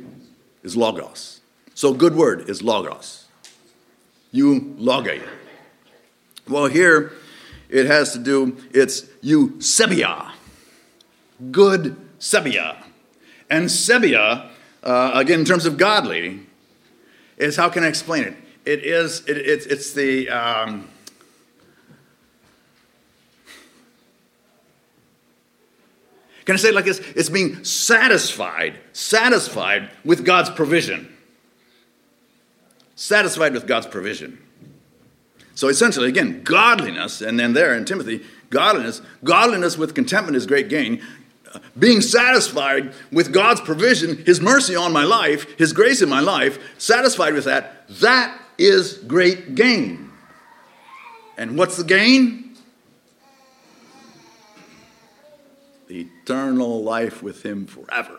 is 0.64 0.76
logos. 0.76 1.42
So 1.74 1.94
good 1.94 2.16
word 2.16 2.50
is 2.50 2.60
logos. 2.60 3.26
Euloge. 4.32 5.22
Well, 6.48 6.66
here 6.66 7.12
it 7.68 7.86
has 7.86 8.14
to 8.14 8.18
do, 8.18 8.56
it's 8.72 9.02
eusebia. 9.22 10.32
Good 11.52 11.96
sebia. 12.18 12.82
And 13.48 13.66
sebia 13.66 14.50
uh, 14.88 15.10
again, 15.12 15.40
in 15.40 15.44
terms 15.44 15.66
of 15.66 15.76
godly, 15.76 16.40
is 17.36 17.56
how 17.56 17.68
can 17.68 17.84
I 17.84 17.88
explain 17.88 18.24
it? 18.24 18.34
It 18.64 18.86
is, 18.86 19.20
it, 19.28 19.36
it's, 19.36 19.66
it's 19.66 19.92
the, 19.92 20.30
um, 20.30 20.88
can 26.46 26.54
I 26.54 26.56
say 26.56 26.70
it 26.70 26.74
like 26.74 26.86
this? 26.86 27.00
It's 27.14 27.28
being 27.28 27.62
satisfied, 27.64 28.78
satisfied 28.94 29.90
with 30.06 30.24
God's 30.24 30.48
provision. 30.48 31.14
Satisfied 32.96 33.52
with 33.52 33.66
God's 33.66 33.86
provision. 33.86 34.38
So 35.54 35.68
essentially, 35.68 36.08
again, 36.08 36.42
godliness, 36.44 37.20
and 37.20 37.38
then 37.38 37.52
there 37.52 37.74
in 37.74 37.84
Timothy, 37.84 38.24
godliness, 38.48 39.02
godliness 39.22 39.76
with 39.76 39.94
contentment 39.94 40.34
is 40.34 40.46
great 40.46 40.70
gain 40.70 41.02
being 41.78 42.00
satisfied 42.00 42.92
with 43.12 43.32
God's 43.32 43.60
provision, 43.60 44.16
His 44.24 44.40
mercy 44.40 44.76
on 44.76 44.92
my 44.92 45.04
life, 45.04 45.58
His 45.58 45.72
grace 45.72 46.02
in 46.02 46.08
my 46.08 46.20
life, 46.20 46.58
satisfied 46.78 47.34
with 47.34 47.44
that, 47.44 47.88
that 48.00 48.40
is 48.56 48.94
great 49.06 49.54
gain. 49.54 50.10
And 51.36 51.56
what's 51.56 51.76
the 51.76 51.84
gain? 51.84 52.56
The 55.86 56.00
eternal 56.00 56.82
life 56.82 57.22
with 57.22 57.44
Him 57.44 57.66
forever. 57.66 58.18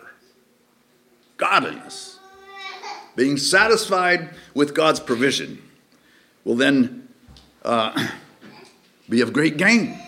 Godliness. 1.38 2.20
Being 3.16 3.38
satisfied 3.38 4.30
with 4.54 4.74
God's 4.74 5.00
provision 5.00 5.62
will 6.46 6.56
then 6.56 7.10
uh, 7.64 8.08
be 9.10 9.22
of 9.22 9.34
great 9.34 9.58
gain 9.58 10.00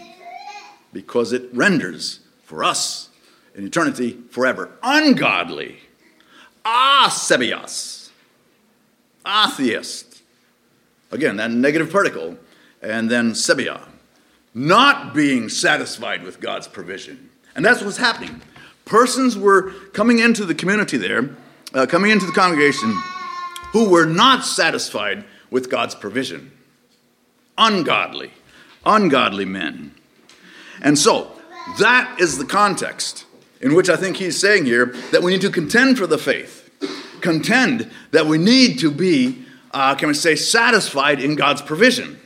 because 0.93 1.33
it 1.33 1.49
renders 1.53 2.19
for 2.43 2.63
us 2.63 3.10
in 3.55 3.65
eternity 3.65 4.17
forever. 4.29 4.71
Ungodly, 4.83 5.77
asebios, 6.65 8.09
atheist. 9.25 10.21
Again, 11.11 11.35
that 11.37 11.51
negative 11.51 11.91
particle, 11.91 12.37
and 12.81 13.09
then 13.09 13.31
sebia, 13.31 13.81
not 14.53 15.13
being 15.13 15.49
satisfied 15.49 16.23
with 16.23 16.39
God's 16.39 16.67
provision. 16.67 17.29
And 17.55 17.65
that's 17.65 17.81
what's 17.81 17.97
happening. 17.97 18.41
Persons 18.85 19.37
were 19.37 19.71
coming 19.93 20.19
into 20.19 20.45
the 20.45 20.55
community 20.55 20.97
there, 20.97 21.35
uh, 21.73 21.85
coming 21.85 22.11
into 22.11 22.25
the 22.25 22.31
congregation, 22.31 22.93
who 23.73 23.89
were 23.89 24.05
not 24.05 24.45
satisfied 24.45 25.25
with 25.49 25.69
God's 25.69 25.95
provision. 25.95 26.51
Ungodly, 27.57 28.31
ungodly 28.85 29.45
men. 29.45 29.93
And 30.81 30.97
so, 30.97 31.31
that 31.79 32.19
is 32.19 32.37
the 32.37 32.45
context 32.45 33.25
in 33.61 33.75
which 33.75 33.89
I 33.89 33.95
think 33.95 34.17
he's 34.17 34.39
saying 34.39 34.65
here 34.65 34.87
that 35.11 35.21
we 35.21 35.31
need 35.31 35.41
to 35.41 35.49
contend 35.49 35.97
for 35.97 36.07
the 36.07 36.17
faith. 36.17 36.69
Contend 37.21 37.91
that 38.11 38.25
we 38.25 38.37
need 38.37 38.79
to 38.79 38.89
be, 38.89 39.45
uh, 39.71 39.95
can 39.95 40.07
we 40.07 40.13
say, 40.13 40.35
satisfied 40.35 41.19
in 41.19 41.35
God's 41.35 41.61
provision. 41.61 42.19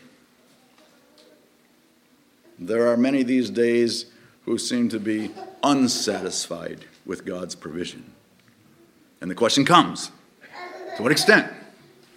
There 2.58 2.88
are 2.88 2.96
many 2.96 3.24
these 3.24 3.50
days 3.50 4.06
who 4.46 4.58
seem 4.58 4.88
to 4.90 5.00
be 5.00 5.32
unsatisfied 5.64 6.86
with 7.06 7.26
God's 7.26 7.56
provision. 7.56 8.14
And 9.20 9.30
the 9.30 9.36
question 9.36 9.66
comes 9.66 10.12
to 10.96 11.04
what 11.04 11.12
extent 11.12 11.52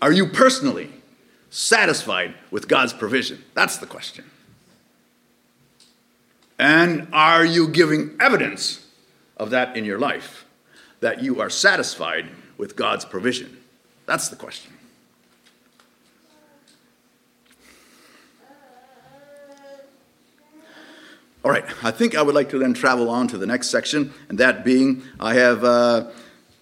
are 0.00 0.12
you 0.12 0.26
personally 0.26 0.90
satisfied 1.50 2.34
with 2.50 2.68
God's 2.68 2.92
provision? 2.92 3.42
That's 3.54 3.78
the 3.78 3.86
question. 3.86 4.24
And 6.58 7.08
are 7.12 7.44
you 7.44 7.68
giving 7.68 8.16
evidence 8.20 8.84
of 9.38 9.50
that 9.50 9.76
in 9.76 9.84
your 9.84 9.98
life, 9.98 10.44
that 11.00 11.22
you 11.22 11.40
are 11.40 11.50
satisfied 11.50 12.28
with 12.56 12.76
God's 12.76 13.04
provision? 13.04 13.56
That's 14.06 14.28
the 14.28 14.36
question. 14.36 14.72
All 21.44 21.52
right, 21.52 21.64
I 21.84 21.92
think 21.92 22.16
I 22.16 22.22
would 22.22 22.34
like 22.34 22.50
to 22.50 22.58
then 22.58 22.74
travel 22.74 23.08
on 23.08 23.28
to 23.28 23.38
the 23.38 23.46
next 23.46 23.70
section, 23.70 24.12
and 24.28 24.38
that 24.38 24.64
being, 24.64 25.02
I 25.20 25.34
have 25.34 25.62
uh, 25.62 26.10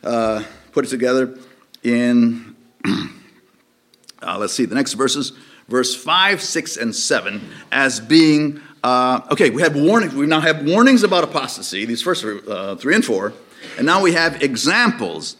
uh, 0.05 0.45
put 0.73 0.85
it 0.85 0.89
together 0.89 1.39
in, 1.83 2.55
uh, 2.85 4.39
let's 4.39 4.53
see, 4.53 4.67
the 4.67 4.75
next 4.75 4.93
verses, 4.93 5.33
verse 5.67 5.95
5, 5.95 6.43
6, 6.43 6.77
and 6.77 6.95
7, 6.95 7.41
as 7.73 8.01
being 8.01 8.61
uh, 8.87 9.27
okay, 9.33 9.51
we 9.51 9.63
have 9.63 9.75
warnings. 9.75 10.15
We 10.15 10.27
now 10.27 10.39
have 10.39 10.65
warnings 10.65 11.03
about 11.03 11.25
apostasy, 11.25 11.87
these 11.87 12.03
first 12.03 12.25
uh, 12.25 12.77
three 12.77 12.95
and 12.95 13.05
four, 13.05 13.33
and 13.77 13.85
now 13.85 14.01
we 14.01 14.13
have 14.13 14.45
examples 14.45 15.37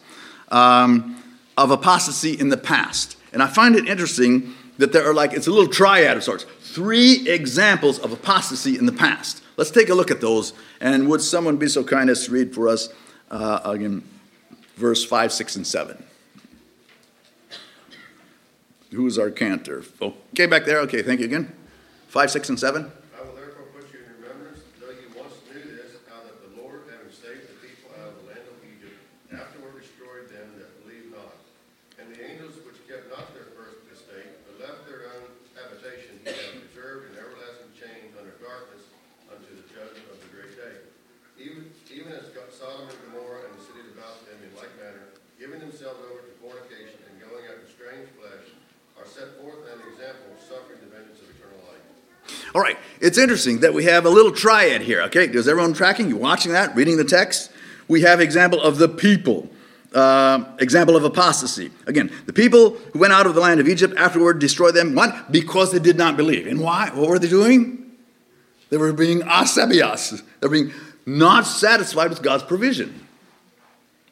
um, 0.49 1.23
of 1.57 1.71
apostasy 1.71 2.37
in 2.37 2.49
the 2.49 2.57
past. 2.57 3.15
And 3.31 3.41
I 3.41 3.47
find 3.47 3.77
it 3.77 3.87
interesting 3.87 4.53
that 4.79 4.91
there 4.91 5.09
are 5.09 5.13
like, 5.13 5.31
it's 5.31 5.47
a 5.47 5.51
little 5.51 5.71
triad 5.71 6.17
of 6.17 6.25
sorts. 6.25 6.43
Three 6.59 7.29
examples 7.29 7.99
of 7.99 8.11
apostasy 8.11 8.77
in 8.77 8.85
the 8.85 8.91
past. 8.91 9.41
Let's 9.55 9.71
take 9.71 9.87
a 9.87 9.95
look 9.95 10.11
at 10.11 10.19
those. 10.19 10.51
And 10.81 11.07
would 11.07 11.21
someone 11.21 11.55
be 11.55 11.69
so 11.69 11.85
kind 11.85 12.09
as 12.09 12.25
to 12.25 12.31
read 12.31 12.53
for 12.53 12.67
us 12.67 12.89
uh, 13.31 13.61
again, 13.63 14.03
verse 14.75 15.05
5, 15.05 15.31
6, 15.31 15.55
and 15.55 15.65
7? 15.65 16.03
Who's 18.91 19.17
our 19.17 19.31
cantor? 19.31 19.85
Okay, 20.01 20.47
back 20.47 20.65
there. 20.65 20.79
Okay, 20.81 21.01
thank 21.01 21.21
you 21.21 21.27
again. 21.27 21.53
5, 22.09 22.31
6, 22.31 22.49
and 22.49 22.59
7. 22.59 22.91
Over 45.95 46.21
to 46.21 46.33
fornication 46.41 46.99
and 47.09 47.21
going 47.21 47.45
after 47.45 47.67
strange 47.71 48.09
flesh, 48.19 48.51
are 48.97 49.05
set 49.05 49.39
forth 49.41 49.59
an 49.71 49.79
example, 49.91 50.33
of 50.33 50.39
suffering 50.41 50.79
the 50.81 50.87
vengeance 50.87 51.19
of 51.21 51.29
eternal 51.35 51.59
life. 51.67 52.51
All 52.55 52.61
right, 52.61 52.77
it's 52.99 53.17
interesting 53.17 53.59
that 53.61 53.73
we 53.73 53.85
have 53.85 54.05
a 54.05 54.09
little 54.09 54.31
triad 54.31 54.81
here, 54.81 55.01
okay? 55.03 55.25
Is 55.27 55.47
everyone 55.47 55.73
tracking? 55.73 56.09
You 56.09 56.17
watching 56.17 56.51
that, 56.53 56.75
reading 56.75 56.97
the 56.97 57.05
text? 57.05 57.51
We 57.87 58.01
have 58.01 58.19
example 58.19 58.61
of 58.61 58.77
the 58.77 58.89
people, 58.89 59.49
uh, 59.93 60.43
example 60.59 60.95
of 60.95 61.03
apostasy. 61.03 61.71
Again, 61.85 62.11
the 62.25 62.33
people 62.33 62.71
who 62.71 62.99
went 62.99 63.13
out 63.13 63.25
of 63.25 63.33
the 63.33 63.41
land 63.41 63.59
of 63.59 63.67
Egypt 63.67 63.93
afterward 63.97 64.39
destroyed 64.39 64.75
them. 64.75 64.93
What? 64.93 65.31
Because 65.31 65.71
they 65.71 65.79
did 65.79 65.97
not 65.97 66.17
believe. 66.17 66.47
And 66.47 66.59
why? 66.59 66.89
What 66.93 67.09
were 67.09 67.19
they 67.19 67.29
doing? 67.29 67.91
They 68.69 68.77
were 68.77 68.91
being 68.91 69.21
asabias. 69.21 70.21
They 70.41 70.47
were 70.47 70.51
being 70.51 70.73
not 71.05 71.47
satisfied 71.47 72.09
with 72.09 72.21
God's 72.21 72.43
provision. 72.43 73.06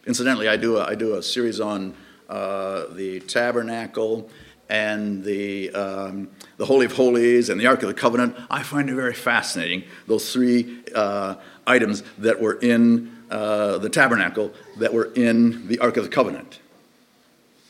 Incidentally, 0.06 0.48
I 0.48 0.56
do 0.56 0.78
a, 0.78 0.86
I 0.86 0.96
do 0.96 1.16
a 1.16 1.24
series 1.24 1.60
on 1.60 1.96
uh, 2.30 2.86
the 2.94 3.20
tabernacle 3.22 4.30
and 4.70 5.24
the, 5.24 5.72
um, 5.72 6.30
the 6.58 6.66
Holy 6.66 6.86
of 6.86 6.94
Holies 6.94 7.50
and 7.50 7.60
the 7.60 7.68
Ark 7.68 7.82
of 7.82 7.88
the 7.88 7.94
Covenant. 7.94 8.36
I 8.50 8.64
find 8.64 8.90
it 8.90 8.96
very 8.96 9.14
fascinating, 9.14 9.84
those 10.08 10.32
three 10.32 10.84
uh, 10.94 11.36
items 11.66 12.04
that 12.20 12.40
were 12.40 12.60
in 12.60 13.16
uh, 13.32 13.80
the 13.80 13.90
tabernacle 13.90 14.54
that 14.78 14.94
were 14.94 15.12
in 15.16 15.68
the 15.68 15.80
Ark 15.80 15.98
of 15.98 16.04
the 16.04 16.10
Covenant. 16.10 16.60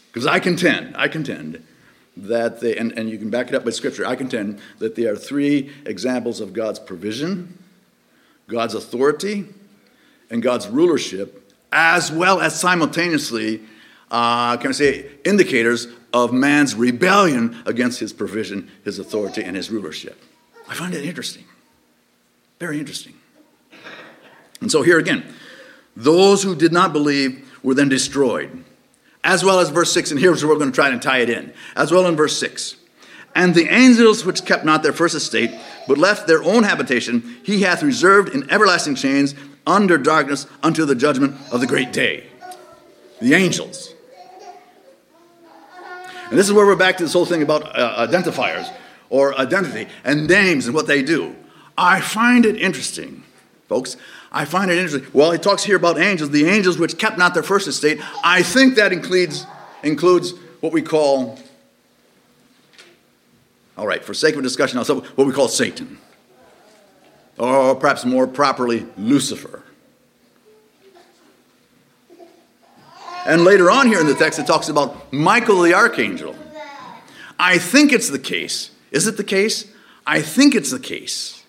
Because 0.08 0.28
I 0.28 0.40
contend, 0.40 0.96
I 0.98 1.08
contend 1.08 1.66
that 2.18 2.62
they, 2.62 2.78
and, 2.78 2.92
and 2.98 3.10
you 3.10 3.18
can 3.18 3.30
back 3.30 3.50
it 3.50 3.56
up 3.56 3.66
by 3.66 3.72
Scripture, 3.72 4.06
I 4.06 4.16
contend 4.16 4.60
that 4.80 4.96
they 4.96 5.06
are 5.06 5.16
three 5.16 5.72
examples 5.86 6.40
of 6.40 6.54
God's 6.54 6.80
provision, 6.80 7.62
God's 8.48 8.74
authority, 8.74 9.46
and 10.30 10.42
God's 10.42 10.68
rulership, 10.68 11.45
as 11.76 12.10
well 12.10 12.40
as 12.40 12.58
simultaneously, 12.58 13.62
uh, 14.10 14.56
can 14.58 14.70
I 14.70 14.72
say, 14.72 15.12
indicators 15.26 15.88
of 16.14 16.32
man's 16.32 16.74
rebellion 16.74 17.62
against 17.66 18.00
his 18.00 18.14
provision, 18.14 18.72
his 18.86 18.98
authority, 18.98 19.44
and 19.44 19.58
his 19.58 19.70
rulership. 19.70 20.20
I 20.70 20.74
find 20.74 20.94
it 20.94 21.04
interesting. 21.04 21.44
Very 22.60 22.80
interesting. 22.80 23.14
And 24.62 24.72
so 24.72 24.84
here 24.84 24.98
again, 24.98 25.26
those 25.98 26.44
who 26.44 26.56
did 26.56 26.72
not 26.72 26.94
believe 26.94 27.46
were 27.62 27.74
then 27.74 27.90
destroyed, 27.90 28.64
as 29.22 29.44
well 29.44 29.60
as 29.60 29.70
verse 29.70 29.92
6, 29.92 30.12
and 30.12 30.20
here's 30.20 30.44
where 30.46 30.54
we're 30.54 30.60
going 30.60 30.72
to 30.72 30.76
try 30.76 30.88
and 30.88 31.02
tie 31.02 31.20
it 31.20 31.30
in, 31.30 31.54
as 31.76 31.92
well 31.92 32.08
in 32.08 32.16
verse 32.16 32.40
6. 32.40 32.78
And 33.36 33.54
the 33.54 33.68
angels 33.68 34.24
which 34.24 34.46
kept 34.46 34.64
not 34.64 34.82
their 34.82 34.94
first 34.94 35.14
estate, 35.14 35.52
but 35.90 35.98
left 35.98 36.26
their 36.26 36.42
own 36.42 36.64
habitation, 36.64 37.36
he 37.44 37.64
hath 37.64 37.84
reserved 37.84 38.34
in 38.34 38.50
everlasting 38.50 38.96
chains 38.96 39.36
under 39.66 39.98
darkness 39.98 40.48
until 40.64 40.86
the 40.86 40.96
judgment 40.96 41.36
of 41.52 41.60
the 41.60 41.68
great 41.68 41.92
day. 41.92 42.26
The 43.22 43.34
angels. 43.34 43.94
And 46.30 46.40
this 46.40 46.48
is 46.48 46.54
where 46.54 46.66
we're 46.66 46.76
back 46.76 46.98
to 46.98 47.04
this 47.04 47.14
whole 47.14 47.26
thing 47.26 47.42
about 47.42 47.64
uh, 47.78 48.08
identifiers 48.08 48.72
or 49.10 49.38
identity 49.40 49.88
and 50.04 50.28
names 50.28 50.66
and 50.66 50.76
what 50.76 50.88
they 50.88 51.04
do. 51.04 51.36
I 51.78 52.02
find 52.02 52.46
it 52.46 52.60
interesting, 52.60 53.24
folks. 53.68 53.98
I 54.32 54.46
find 54.46 54.72
it 54.72 54.78
interesting. 54.78 55.10
Well, 55.14 55.32
he 55.32 55.38
talks 55.38 55.64
here 55.64 55.76
about 55.76 55.98
angels, 55.98 56.32
the 56.32 56.46
angels 56.46 56.78
which 56.78 56.98
kept 56.98 57.18
not 57.18 57.34
their 57.34 57.44
first 57.44 57.68
estate. 57.68 58.00
I 58.24 58.44
think 58.44 58.76
that 58.76 58.92
includes, 58.92 59.46
includes 59.84 60.34
what 60.62 60.74
we 60.74 60.82
call, 60.82 61.40
all 63.78 63.88
right, 63.88 64.04
for 64.04 64.14
sake 64.14 64.36
of 64.36 64.44
discussion, 64.44 64.78
also 64.78 65.02
what 65.02 65.28
we 65.28 65.34
call 65.34 65.48
Satan. 65.48 66.00
Or 67.38 67.76
perhaps 67.76 68.06
more 68.06 68.28
properly, 68.28 68.86
Lucifer. 68.98 69.64
And 73.26 73.44
later 73.44 73.72
on 73.72 73.88
here 73.88 74.00
in 74.00 74.08
the 74.08 74.14
text, 74.14 74.40
it 74.40 74.46
talks 74.46 74.70
about 74.70 75.12
Michael 75.12 75.62
the 75.62 75.74
archangel. 75.74 76.36
I 77.40 77.58
think 77.58 77.92
it's 77.92 78.10
the 78.10 78.20
case. 78.20 78.72
Is 78.92 79.08
it 79.08 79.18
the 79.18 79.24
case? 79.24 79.72
I 80.06 80.22
think 80.22 80.56
it's 80.56 80.72
the 80.72 80.80
case. 80.80 81.44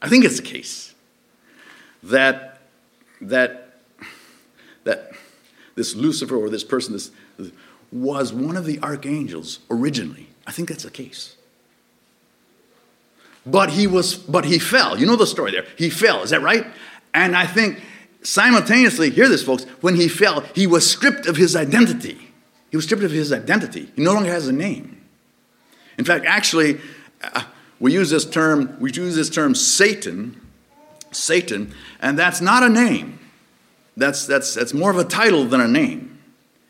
I 0.00 0.08
think 0.08 0.24
it's 0.24 0.36
the 0.36 0.42
case 0.42 0.94
that 2.04 2.60
that 3.20 3.80
that 4.84 5.12
this 5.74 5.94
Lucifer 5.94 6.36
or 6.36 6.48
this 6.48 6.64
person 6.64 6.92
this 6.92 7.10
was 7.92 8.32
one 8.32 8.56
of 8.56 8.64
the 8.64 8.78
archangels 8.82 9.60
originally. 9.70 10.28
I 10.46 10.52
think 10.52 10.68
that's 10.68 10.84
the 10.84 10.90
case. 10.90 11.36
But 13.46 13.70
he 13.70 13.86
was 13.86 14.14
but 14.14 14.44
he 14.44 14.58
fell. 14.58 14.98
You 14.98 15.06
know 15.06 15.16
the 15.16 15.26
story 15.26 15.52
there. 15.52 15.66
He 15.76 15.88
fell. 15.90 16.22
Is 16.22 16.30
that 16.30 16.42
right? 16.42 16.66
And 17.14 17.36
I 17.36 17.46
think 17.46 17.80
simultaneously, 18.22 19.10
hear 19.10 19.28
this, 19.28 19.42
folks, 19.44 19.64
when 19.80 19.94
he 19.94 20.08
fell, 20.08 20.40
he 20.54 20.66
was 20.66 20.88
stripped 20.88 21.26
of 21.26 21.36
his 21.36 21.54
identity. 21.54 22.18
He 22.70 22.76
was 22.76 22.84
stripped 22.84 23.04
of 23.04 23.12
his 23.12 23.32
identity. 23.32 23.90
He 23.94 24.02
no 24.02 24.12
longer 24.12 24.30
has 24.30 24.48
a 24.48 24.52
name. 24.52 25.00
In 25.96 26.04
fact, 26.04 26.26
actually, 26.26 26.80
uh, 27.22 27.44
we 27.78 27.92
use 27.92 28.10
this 28.10 28.24
term, 28.24 28.76
we 28.80 28.92
use 28.92 29.14
this 29.14 29.30
term 29.30 29.54
Satan, 29.54 30.40
Satan, 31.12 31.72
and 32.00 32.18
that's 32.18 32.40
not 32.40 32.62
a 32.62 32.68
name. 32.68 33.18
That's, 33.96 34.26
that's, 34.26 34.54
that's 34.54 34.74
more 34.74 34.90
of 34.90 34.98
a 34.98 35.04
title 35.04 35.44
than 35.44 35.60
a 35.60 35.68
name. 35.68 36.18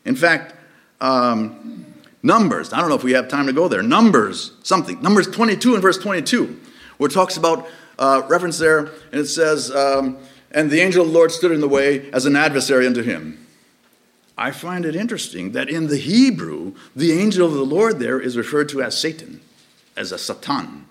In 0.05 0.15
fact, 0.15 0.53
um, 1.01 1.86
Numbers, 2.23 2.73
I 2.73 2.79
don't 2.79 2.89
know 2.89 2.95
if 2.95 3.03
we 3.03 3.13
have 3.13 3.27
time 3.27 3.47
to 3.47 3.53
go 3.53 3.67
there. 3.67 3.83
Numbers, 3.83 4.51
something. 4.63 5.01
Numbers 5.01 5.27
22 5.27 5.73
and 5.73 5.81
verse 5.81 5.97
22, 5.97 6.59
where 6.97 7.09
it 7.09 7.13
talks 7.13 7.37
about, 7.37 7.67
uh, 7.99 8.23
reference 8.27 8.57
there, 8.57 8.91
and 9.11 9.21
it 9.21 9.27
says, 9.27 9.71
um, 9.71 10.17
and 10.51 10.71
the 10.71 10.79
angel 10.79 11.03
of 11.03 11.11
the 11.11 11.13
Lord 11.13 11.31
stood 11.31 11.51
in 11.51 11.61
the 11.61 11.67
way 11.67 12.09
as 12.11 12.25
an 12.25 12.35
adversary 12.35 12.87
unto 12.87 13.03
him. 13.03 13.45
I 14.37 14.51
find 14.51 14.85
it 14.85 14.95
interesting 14.95 15.53
that 15.53 15.69
in 15.69 15.87
the 15.87 15.97
Hebrew, 15.97 16.75
the 16.95 17.11
angel 17.11 17.47
of 17.47 17.53
the 17.53 17.65
Lord 17.65 17.99
there 17.99 18.19
is 18.19 18.37
referred 18.37 18.69
to 18.69 18.81
as 18.81 18.99
Satan, 18.99 19.41
as 19.95 20.11
a 20.11 20.17
Satan. 20.17 20.85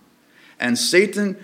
And 0.59 0.77
Satan, 0.77 1.37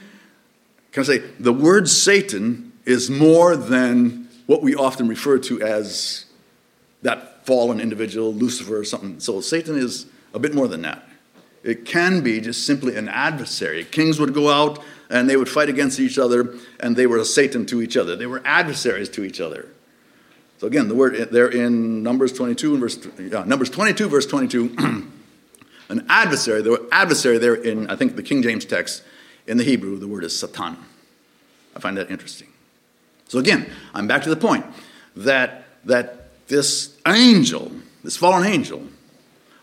can 0.91 1.03
I 1.03 1.07
say, 1.07 1.19
the 1.39 1.53
word 1.53 1.89
Satan 1.89 2.73
is 2.85 3.09
more 3.09 3.57
than 3.57 4.29
what 4.47 4.63
we 4.63 4.75
often 4.75 5.07
refer 5.07 5.39
to 5.39 5.63
as 5.63 6.27
that 7.03 7.32
fallen 7.45 7.81
individual, 7.81 8.33
Lucifer 8.33 8.79
or 8.79 8.85
something. 8.85 9.21
So 9.21 9.41
Satan 9.41 9.77
is 9.79 10.07
a 10.35 10.39
bit 10.39 10.55
more 10.55 10.69
than 10.69 10.83
that. 10.83 11.07
It 11.63 11.85
can 11.85 12.23
be 12.23 12.41
just 12.41 12.67
simply 12.67 12.97
an 12.97 13.09
adversary. 13.09 13.85
Kings 13.85 14.19
would 14.19 14.35
go 14.35 14.51
out 14.51 14.83
and 15.11 15.29
they 15.29 15.37
would 15.37 15.49
fight 15.49 15.69
against 15.69 16.01
each 16.01 16.19
other, 16.19 16.55
and 16.81 16.97
they 16.97 17.07
were 17.07 17.19
a 17.19 17.25
Satan 17.25 17.67
to 17.67 17.83
each 17.83 17.99
other. 17.99 18.17
They 18.17 18.27
were 18.27 18.41
adversaries 18.45 19.11
to 19.11 19.23
each 19.23 19.41
other. 19.41 19.69
So 20.59 20.67
again, 20.67 20.89
the 20.89 20.95
word 20.95 21.17
there 21.31 21.49
in 21.49 22.03
Numbers 22.03 22.33
22 22.33 22.73
and 22.73 22.81
verse 22.81 22.99
yeah, 23.19 23.45
Numbers 23.45 23.69
22 23.69 24.09
verse 24.09 24.27
22, 24.27 24.77
an 25.89 26.07
adversary. 26.09 26.63
The 26.63 26.89
adversary 26.91 27.39
there 27.39 27.55
in 27.55 27.91
I 27.91 27.97
think 27.97 28.17
the 28.17 28.23
King 28.23 28.43
James 28.43 28.65
text 28.65 29.03
in 29.47 29.59
the 29.59 29.65
Hebrew, 29.65 29.99
the 29.99 30.09
word 30.09 30.25
is 30.25 30.39
Satan. 30.39 30.79
I 31.75 31.81
find 31.81 31.97
that 31.97 32.11
interesting. 32.11 32.49
So 33.29 33.39
again, 33.39 33.71
I'm 33.93 34.07
back 34.07 34.23
to 34.23 34.31
the 34.31 34.37
point 34.37 34.65
that 35.17 35.65
that 35.85 36.22
this 36.53 36.95
angel, 37.07 37.73
this 38.05 38.15
fallen 38.15 38.47
angel, 38.47 38.87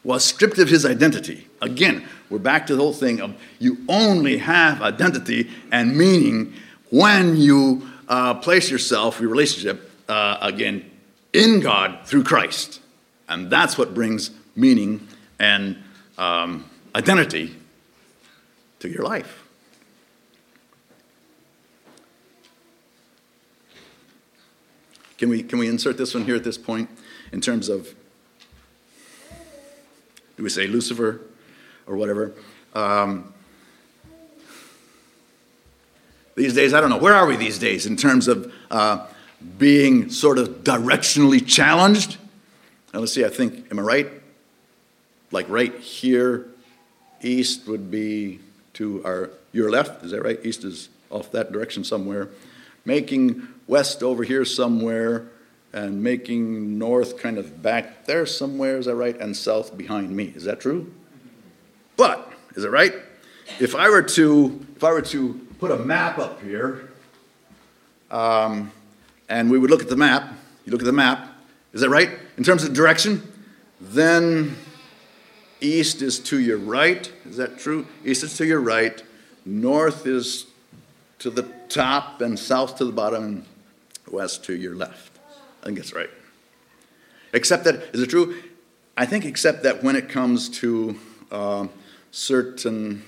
was 0.04 0.25
stripped 0.25 0.58
of 0.58 0.69
his 0.69 0.88
identity. 0.88 1.47
Again, 1.62 2.04
we're 2.32 2.39
back 2.39 2.65
to 2.65 2.75
the 2.75 2.82
whole 2.82 2.93
thing 2.93 3.21
of 3.21 3.39
you 3.60 3.78
only 3.88 4.39
have 4.39 4.82
identity 4.82 5.52
and 5.71 5.95
meaning 5.95 6.52
when 6.89 7.38
you 7.38 7.88
uh, 8.08 8.34
place 8.34 8.71
yourself, 8.71 9.19
your 9.19 9.30
relationship, 9.30 9.91
uh, 10.10 10.39
again, 10.41 10.89
in 11.32 11.60
God 11.60 11.99
through 12.06 12.23
Christ. 12.23 12.82
And 13.28 13.52
that's 13.52 13.78
what 13.78 13.93
brings 13.93 14.32
meaning 14.56 15.08
and 15.38 15.78
um, 16.17 16.67
identity 16.95 17.56
to 18.80 18.89
your 18.89 19.04
life. 19.04 19.47
Can 25.19 25.27
we, 25.27 25.43
can 25.43 25.60
we 25.60 25.67
insert 25.67 25.97
this 25.97 26.13
one 26.13 26.23
here 26.23 26.36
at 26.38 26.45
this 26.45 26.58
point 26.58 26.89
in 27.34 27.41
terms 27.41 27.67
of 27.67 27.93
do 30.38 30.43
we 30.43 30.49
say 30.49 30.65
Lucifer 30.65 31.19
or 31.86 31.97
whatever? 31.97 32.34
Um, 32.73 33.34
these 36.36 36.53
days, 36.53 36.73
I 36.73 36.79
don't 36.79 36.89
know, 36.89 36.97
where 36.97 37.13
are 37.13 37.25
we 37.25 37.36
these 37.36 37.60
days 37.60 37.86
in 37.86 37.97
terms 37.97 38.29
of 38.29 38.53
uh, 38.71 39.05
being 39.58 40.10
sort 40.10 40.38
of 40.38 40.63
directionally 40.63 41.45
challenged? 41.45 42.15
Now, 42.93 43.01
let's 43.01 43.12
see, 43.12 43.25
I 43.25 43.29
think, 43.29 43.69
am 43.71 43.79
I 43.79 43.82
right? 43.82 44.08
Like 45.34 45.49
right 45.49 45.77
here, 45.79 46.47
east 47.21 47.67
would 47.67 47.91
be 47.91 48.39
to 48.75 49.03
our 49.03 49.32
your 49.51 49.69
left, 49.69 50.05
is 50.05 50.12
that 50.12 50.23
right? 50.23 50.39
East 50.45 50.63
is 50.63 50.88
off 51.10 51.29
that 51.34 51.51
direction 51.51 51.84
somewhere. 51.84 52.29
Making 52.86 53.45
west 53.69 54.01
over 54.01 54.23
here 54.23 54.43
somewhere 54.43 55.27
and 55.71 56.03
making 56.03 56.79
north 56.79 57.19
kind 57.19 57.38
of 57.38 57.62
back 57.62 58.05
there 58.05 58.25
somewhere, 58.25 58.79
is 58.79 58.88
that 58.88 58.95
right? 58.95 59.15
And 59.19 59.38
south 59.38 59.77
behind 59.77 60.10
me. 60.10 60.34
Is 60.36 60.43
that 60.45 60.60
true? 60.60 60.91
But, 61.95 62.34
is 62.55 62.63
it 62.63 62.71
right? 62.71 62.93
If 63.60 63.75
I 63.75 63.89
were 63.89 64.01
to, 64.01 64.65
if 64.75 64.84
I 64.84 64.91
were 64.91 65.03
to 65.03 65.47
put 65.60 65.69
a 65.69 65.77
map 65.77 66.17
up 66.17 66.41
here, 66.41 66.89
um, 68.10 68.71
and 69.29 69.51
we 69.51 69.60
would 69.60 69.69
look 69.69 69.84
at 69.84 69.89
the 69.89 69.95
map, 69.95 70.34
you 70.65 70.71
look 70.71 70.82
at 70.82 70.86
the 70.86 70.91
map, 70.91 71.29
is 71.71 71.82
that 71.82 71.89
right? 71.89 72.10
In 72.38 72.43
terms 72.43 72.63
of 72.63 72.73
direction, 72.73 73.21
then 73.79 74.55
East 75.62 76.01
is 76.01 76.17
to 76.19 76.39
your 76.39 76.58
right. 76.58 77.12
Is 77.29 77.38
that 77.38 77.60
true? 77.60 77.86
East 78.03 78.23
is 78.23 78.36
to 78.38 78.45
your 78.45 78.62
right. 78.62 79.03
North 79.45 80.08
is 80.08 80.47
to 81.19 81.29
the 81.29 81.43
top, 81.67 82.21
and 82.21 82.39
south 82.39 82.77
to 82.77 82.86
the 82.86 82.91
bottom, 82.91 83.45
west 84.11 84.43
to 84.45 84.55
your 84.55 84.75
left. 84.75 85.17
I 85.61 85.65
think 85.65 85.77
that's 85.77 85.93
right. 85.93 86.09
Except 87.33 87.63
that, 87.65 87.75
is 87.93 88.01
it 88.01 88.07
true? 88.07 88.35
I 88.97 89.05
think, 89.05 89.25
except 89.25 89.63
that 89.63 89.83
when 89.83 89.95
it 89.95 90.09
comes 90.09 90.49
to 90.59 90.99
uh, 91.31 91.67
certain 92.11 93.03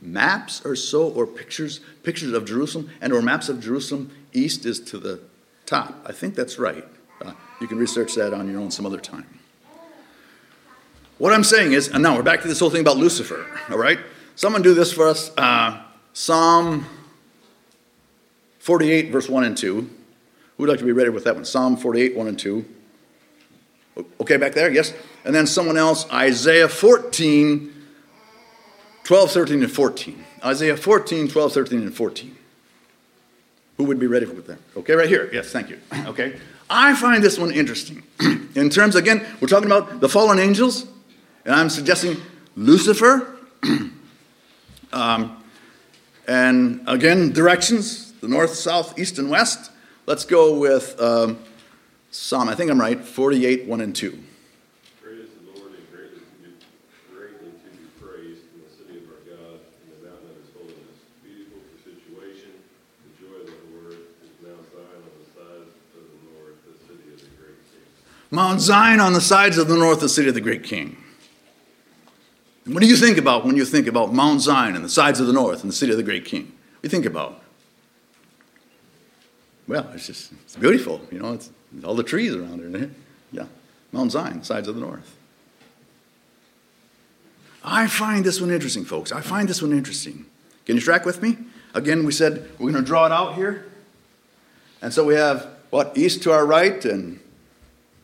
maps 0.00 0.64
or 0.64 0.76
so, 0.76 1.08
or 1.08 1.26
pictures, 1.26 1.80
pictures 2.02 2.32
of 2.32 2.44
Jerusalem, 2.44 2.90
and 3.00 3.12
or 3.12 3.22
maps 3.22 3.48
of 3.48 3.60
Jerusalem, 3.60 4.10
east 4.32 4.64
is 4.64 4.80
to 4.80 4.98
the 4.98 5.20
top. 5.66 5.94
I 6.04 6.12
think 6.12 6.34
that's 6.34 6.58
right. 6.58 6.84
Uh, 7.24 7.32
you 7.60 7.66
can 7.66 7.78
research 7.78 8.14
that 8.14 8.32
on 8.32 8.50
your 8.50 8.60
own 8.60 8.70
some 8.70 8.86
other 8.86 9.00
time. 9.00 9.26
What 11.18 11.32
I'm 11.32 11.44
saying 11.44 11.72
is, 11.72 11.88
and 11.88 12.02
now 12.02 12.14
we're 12.14 12.22
back 12.22 12.42
to 12.42 12.48
this 12.48 12.60
whole 12.60 12.70
thing 12.70 12.80
about 12.80 12.96
Lucifer, 12.96 13.46
all 13.70 13.78
right? 13.78 13.98
Someone 14.36 14.62
do 14.62 14.72
this 14.72 14.92
for 14.92 15.08
us. 15.08 15.32
Uh, 15.36 15.82
Psalm 16.12 16.86
48, 18.60 19.10
verse 19.10 19.28
1 19.28 19.44
and 19.44 19.56
2. 19.56 19.90
Who 20.58 20.64
would 20.64 20.70
like 20.70 20.80
to 20.80 20.84
be 20.84 20.92
ready 20.92 21.10
with 21.10 21.22
that 21.24 21.36
one? 21.36 21.44
Psalm 21.44 21.76
48, 21.76 22.16
1 22.16 22.26
and 22.26 22.36
2. 22.38 22.64
Okay, 24.20 24.36
back 24.36 24.54
there? 24.54 24.70
Yes. 24.70 24.92
And 25.24 25.32
then 25.32 25.46
someone 25.46 25.76
else, 25.76 26.10
Isaiah 26.12 26.68
14, 26.68 27.72
12, 29.04 29.30
13, 29.30 29.62
and 29.62 29.70
14. 29.70 30.24
Isaiah 30.44 30.76
14, 30.76 31.28
12, 31.28 31.52
13, 31.52 31.82
and 31.82 31.94
14. 31.94 32.36
Who 33.76 33.84
would 33.84 34.00
be 34.00 34.08
ready 34.08 34.26
with 34.26 34.48
that? 34.48 34.58
Okay, 34.76 34.94
right 34.94 35.08
here. 35.08 35.30
Yes, 35.32 35.50
thank 35.50 35.70
you. 35.70 35.78
Okay. 36.06 36.36
I 36.70 36.94
find 36.94 37.22
this 37.22 37.38
one 37.38 37.50
interesting. 37.50 38.02
In 38.54 38.68
terms, 38.68 38.94
again, 38.94 39.24
we're 39.40 39.48
talking 39.48 39.66
about 39.66 40.00
the 40.00 40.08
fallen 40.08 40.38
angels, 40.38 40.86
and 41.46 41.54
I'm 41.54 41.70
suggesting 41.70 42.16
Lucifer. 42.56 43.38
um, 44.92 45.42
and 46.26 46.82
again, 46.86 47.32
directions 47.32 48.12
the 48.20 48.28
north, 48.28 48.54
south, 48.54 48.98
east, 48.98 49.18
and 49.18 49.30
west. 49.30 49.70
Let's 50.08 50.24
go 50.24 50.58
with 50.58 50.98
um, 51.02 51.38
Psalm, 52.10 52.48
I 52.48 52.54
think 52.54 52.70
I'm 52.70 52.80
right, 52.80 52.98
48, 52.98 53.66
1 53.66 53.80
and 53.82 53.94
2. 53.94 54.18
Great 55.02 55.18
is 55.18 55.28
the 55.28 55.60
Lord 55.60 55.72
and 55.76 55.84
greatly 55.92 56.20
to 56.20 56.48
be, 56.48 56.48
greatly 57.12 57.50
to 57.50 57.68
be 57.76 57.84
praised 58.00 58.40
in 58.54 58.64
the 58.64 58.72
city 58.72 59.04
of 59.04 59.10
our 59.12 59.20
God, 59.28 59.60
in 59.84 59.92
the 59.92 60.08
mountain 60.08 60.30
of 60.30 60.36
his 60.40 60.48
holiness. 60.56 61.04
Beautiful 61.22 61.60
for 61.60 61.90
situation, 61.92 62.56
the 63.04 63.20
joy 63.20 63.36
of 63.36 63.52
the 63.52 63.68
Lord 63.76 64.00
is 64.24 64.32
Mount 64.40 64.64
Zion 64.72 64.96
on 65.04 65.20
the 65.20 65.28
sides 65.28 65.76
of 65.92 66.08
the 66.08 66.24
north, 66.24 66.56
the 66.64 66.80
city 66.88 67.12
of 67.12 67.20
the 67.20 67.36
great 67.36 67.60
king. 67.68 67.84
Mount 68.30 68.60
Zion 68.62 69.00
on 69.00 69.12
the 69.12 69.20
sides 69.20 69.58
of 69.58 69.68
the 69.68 69.76
north, 69.76 70.00
the 70.00 70.08
city 70.08 70.28
of 70.28 70.34
the 70.34 70.40
great 70.40 70.64
king. 70.64 70.96
What 72.64 72.80
do 72.80 72.88
you 72.88 72.96
think 72.96 73.18
about 73.18 73.44
when 73.44 73.58
you 73.58 73.66
think 73.66 73.86
about 73.86 74.14
Mount 74.14 74.40
Zion 74.40 74.74
and 74.74 74.82
the 74.82 74.88
sides 74.88 75.20
of 75.20 75.26
the 75.26 75.34
north 75.34 75.60
and 75.60 75.70
the 75.70 75.76
city 75.76 75.92
of 75.92 75.98
the 75.98 76.02
great 76.02 76.24
king? 76.24 76.44
What 76.44 76.80
do 76.80 76.86
you 76.86 76.88
think 76.88 77.04
about? 77.04 77.42
Well, 79.68 79.88
it's 79.94 80.06
just 80.06 80.32
it's 80.32 80.56
beautiful, 80.56 81.02
you 81.12 81.20
know. 81.20 81.34
It's 81.34 81.50
all 81.84 81.94
the 81.94 82.02
trees 82.02 82.34
around 82.34 82.74
there. 82.74 82.82
Eh? 82.82 82.86
Yeah, 83.30 83.46
Mount 83.92 84.10
Zion, 84.10 84.42
sides 84.42 84.66
of 84.66 84.74
the 84.74 84.80
north. 84.80 85.14
I 87.62 87.86
find 87.86 88.24
this 88.24 88.40
one 88.40 88.50
interesting, 88.50 88.86
folks. 88.86 89.12
I 89.12 89.20
find 89.20 89.46
this 89.46 89.60
one 89.60 89.72
interesting. 89.72 90.24
Can 90.64 90.76
you 90.76 90.82
track 90.82 91.04
with 91.04 91.22
me? 91.22 91.36
Again, 91.74 92.06
we 92.06 92.12
said 92.12 92.48
we're 92.58 92.72
going 92.72 92.82
to 92.82 92.86
draw 92.86 93.04
it 93.04 93.12
out 93.12 93.34
here. 93.34 93.66
And 94.80 94.92
so 94.92 95.04
we 95.04 95.14
have 95.14 95.46
what? 95.68 95.96
East 95.98 96.22
to 96.22 96.32
our 96.32 96.46
right 96.46 96.82
and 96.86 97.20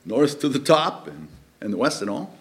north 0.04 0.40
to 0.40 0.50
the 0.50 0.58
top 0.58 1.06
and, 1.06 1.28
and 1.62 1.72
the 1.72 1.78
west 1.78 2.02
and 2.02 2.10
all. 2.10 2.34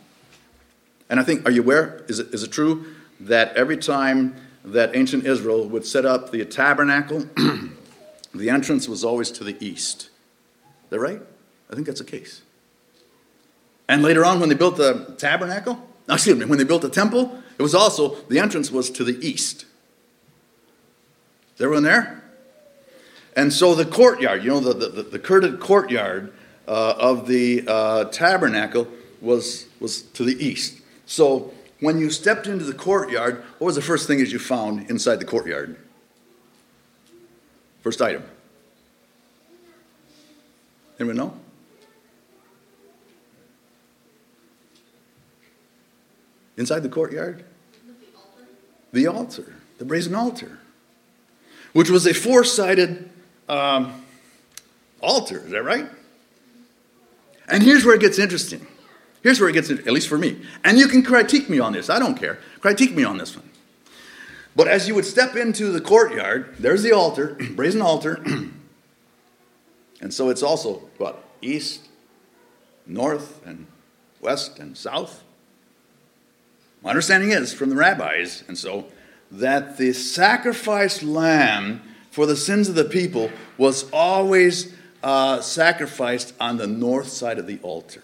And 1.09 1.19
I 1.19 1.23
think, 1.23 1.47
are 1.47 1.51
you 1.51 1.61
aware? 1.61 2.03
Is 2.09 2.19
it, 2.19 2.33
is 2.33 2.43
it 2.43 2.51
true 2.51 2.85
that 3.21 3.55
every 3.55 3.77
time 3.77 4.35
that 4.65 4.95
ancient 4.95 5.25
Israel 5.25 5.67
would 5.69 5.85
set 5.85 6.05
up 6.05 6.31
the 6.31 6.43
tabernacle, 6.43 7.25
the 8.33 8.49
entrance 8.49 8.87
was 8.87 9.03
always 9.03 9.31
to 9.31 9.43
the 9.43 9.55
east? 9.63 10.09
Is 10.83 10.89
that 10.89 10.99
right? 10.99 11.21
I 11.69 11.75
think 11.75 11.87
that's 11.87 11.99
the 11.99 12.05
case. 12.05 12.41
And 13.87 14.01
later 14.01 14.25
on, 14.25 14.39
when 14.39 14.49
they 14.49 14.55
built 14.55 14.77
the 14.77 15.15
tabernacle, 15.17 15.75
no, 16.07 16.13
excuse 16.13 16.37
me, 16.37 16.45
when 16.45 16.57
they 16.57 16.65
built 16.65 16.81
the 16.81 16.89
temple, 16.89 17.39
it 17.57 17.61
was 17.61 17.75
also, 17.75 18.15
the 18.29 18.39
entrance 18.39 18.71
was 18.71 18.89
to 18.91 19.03
the 19.03 19.17
east. 19.25 19.65
Is 21.55 21.61
everyone 21.61 21.83
there? 21.83 22.23
And 23.35 23.51
so 23.51 23.75
the 23.75 23.85
courtyard, 23.85 24.43
you 24.43 24.49
know, 24.49 24.59
the, 24.59 24.73
the, 24.73 25.03
the 25.03 25.19
curtained 25.19 25.59
courtyard 25.59 26.33
uh, 26.67 26.95
of 26.97 27.27
the 27.27 27.63
uh, 27.67 28.05
tabernacle 28.05 28.87
was, 29.21 29.67
was 29.79 30.01
to 30.01 30.23
the 30.23 30.43
east. 30.43 30.81
So 31.05 31.53
when 31.79 31.99
you 31.99 32.09
stepped 32.09 32.47
into 32.47 32.63
the 32.63 32.73
courtyard, 32.73 33.43
what 33.57 33.67
was 33.67 33.75
the 33.75 33.81
first 33.81 34.07
thing 34.07 34.19
that 34.19 34.29
you 34.29 34.39
found 34.39 34.89
inside 34.89 35.17
the 35.17 35.25
courtyard? 35.25 35.77
First 37.83 38.01
item. 38.01 38.23
Anyone 40.99 41.17
know? 41.17 41.39
Inside 46.55 46.79
the 46.79 46.89
courtyard? 46.89 47.43
The 48.93 49.07
altar, 49.07 49.55
the 49.79 49.85
brazen 49.85 50.13
altar, 50.13 50.59
which 51.73 51.89
was 51.89 52.05
a 52.05 52.13
four 52.13 52.43
sided 52.43 53.09
um, 53.49 54.05
altar. 55.01 55.39
Is 55.39 55.51
that 55.51 55.63
right? 55.63 55.87
And 57.49 57.63
here's 57.63 57.83
where 57.83 57.95
it 57.95 58.01
gets 58.01 58.19
interesting. 58.19 58.65
Here's 59.23 59.39
where 59.39 59.49
it 59.49 59.53
gets, 59.53 59.71
at 59.71 59.87
least 59.87 60.07
for 60.07 60.17
me. 60.17 60.41
And 60.63 60.77
you 60.77 60.87
can 60.87 61.01
critique 61.01 61.49
me 61.49 61.59
on 61.59 61.73
this. 61.73 61.89
I 61.89 61.97
don't 61.97 62.15
care. 62.15 62.37
Critique 62.61 62.95
me 62.95 63.03
on 63.03 63.17
this 63.17 63.35
one. 63.35 63.49
But 64.55 64.67
as 64.67 64.87
you 64.87 64.95
would 64.95 65.05
step 65.05 65.35
into 65.35 65.71
the 65.71 65.81
courtyard, 65.81 66.55
there's 66.59 66.83
the 66.83 66.91
altar, 66.91 67.37
brazen 67.55 67.81
altar. 67.81 68.23
and 70.01 70.13
so 70.13 70.29
it's 70.29 70.43
also 70.43 70.89
what? 70.97 71.23
East, 71.41 71.87
north, 72.85 73.45
and 73.45 73.67
west, 74.21 74.59
and 74.59 74.77
south. 74.77 75.23
My 76.81 76.91
understanding 76.91 77.31
is 77.31 77.53
from 77.53 77.69
the 77.69 77.75
rabbis, 77.75 78.43
and 78.47 78.57
so, 78.57 78.85
that 79.31 79.77
the 79.77 79.93
sacrificed 79.93 81.01
lamb 81.01 81.81
for 82.11 82.25
the 82.25 82.35
sins 82.35 82.69
of 82.69 82.75
the 82.75 82.85
people 82.85 83.31
was 83.57 83.89
always 83.91 84.73
uh, 85.01 85.41
sacrificed 85.41 86.33
on 86.39 86.57
the 86.57 86.67
north 86.67 87.07
side 87.07 87.39
of 87.39 87.47
the 87.47 87.59
altar. 87.63 88.03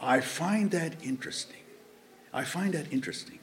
I 0.00 0.20
find 0.20 0.70
that 0.72 0.94
interesting. 1.04 1.60
I 2.32 2.44
find 2.44 2.74
that 2.74 2.92
interesting. 2.92 3.38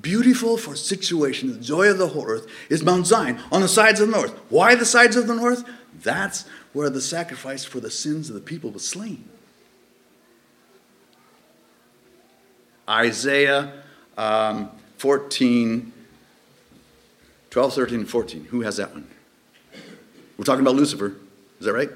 Beautiful 0.00 0.56
for 0.56 0.74
situation, 0.74 1.52
the 1.52 1.58
joy 1.58 1.88
of 1.88 1.98
the 1.98 2.08
whole 2.08 2.26
earth 2.26 2.46
is 2.68 2.82
Mount 2.82 3.06
Zion 3.06 3.38
on 3.52 3.60
the 3.60 3.68
sides 3.68 4.00
of 4.00 4.08
the 4.08 4.16
north. 4.16 4.32
Why 4.48 4.74
the 4.74 4.84
sides 4.84 5.16
of 5.16 5.26
the 5.26 5.34
north? 5.34 5.64
That's 6.02 6.46
where 6.72 6.90
the 6.90 7.00
sacrifice 7.00 7.64
for 7.64 7.80
the 7.80 7.90
sins 7.90 8.28
of 8.28 8.34
the 8.34 8.40
people 8.40 8.70
was 8.70 8.86
slain. 8.86 9.28
Isaiah 12.88 13.72
um, 14.18 14.70
14, 14.98 15.92
12, 17.50 17.74
13, 17.74 18.00
and 18.00 18.08
14. 18.08 18.44
Who 18.46 18.60
has 18.62 18.76
that 18.76 18.92
one? 18.92 19.06
We're 20.36 20.44
talking 20.44 20.62
about 20.62 20.74
Lucifer. 20.74 21.14
Is 21.60 21.66
that 21.66 21.72
right? 21.72 21.90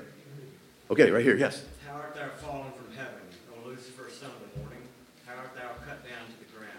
Okay, 0.91 1.11
right 1.11 1.25
here, 1.25 1.37
yes. 1.37 1.65
How 1.87 1.97
art 1.97 2.15
thou 2.15 2.29
fallen 2.29 2.73
from 2.73 2.97
heaven, 2.97 3.21
O 3.53 3.69
Lucifer, 3.69 4.09
son 4.09 4.31
of 4.31 4.55
the 4.55 4.61
morning? 4.61 4.81
How 5.27 5.35
art 5.37 5.55
thou 5.55 5.69
cut 5.85 6.03
down 6.05 6.25
to 6.27 6.39
the 6.39 6.57
ground, 6.57 6.73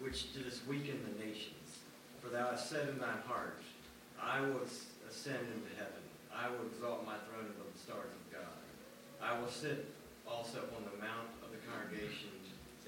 which 0.00 0.34
didst 0.34 0.66
weaken 0.66 1.00
the 1.08 1.24
nations? 1.24 1.78
For 2.20 2.28
thou 2.28 2.50
hast 2.50 2.61
said 2.72 2.88
in 2.88 2.98
thine 2.98 3.20
heart, 3.28 3.60
I 4.16 4.40
will 4.40 4.64
ascend 5.06 5.44
into 5.52 5.68
heaven. 5.76 6.00
I 6.34 6.48
will 6.48 6.64
exalt 6.72 7.04
my 7.04 7.20
throne 7.28 7.44
above 7.52 7.68
the 7.70 7.78
stars 7.78 8.08
of 8.08 8.32
God. 8.32 8.56
I 9.20 9.38
will 9.38 9.48
sit 9.48 9.92
also 10.26 10.60
on 10.74 10.82
the 10.84 10.96
mount 10.96 11.28
of 11.44 11.52
the 11.52 11.60
congregation 11.68 12.32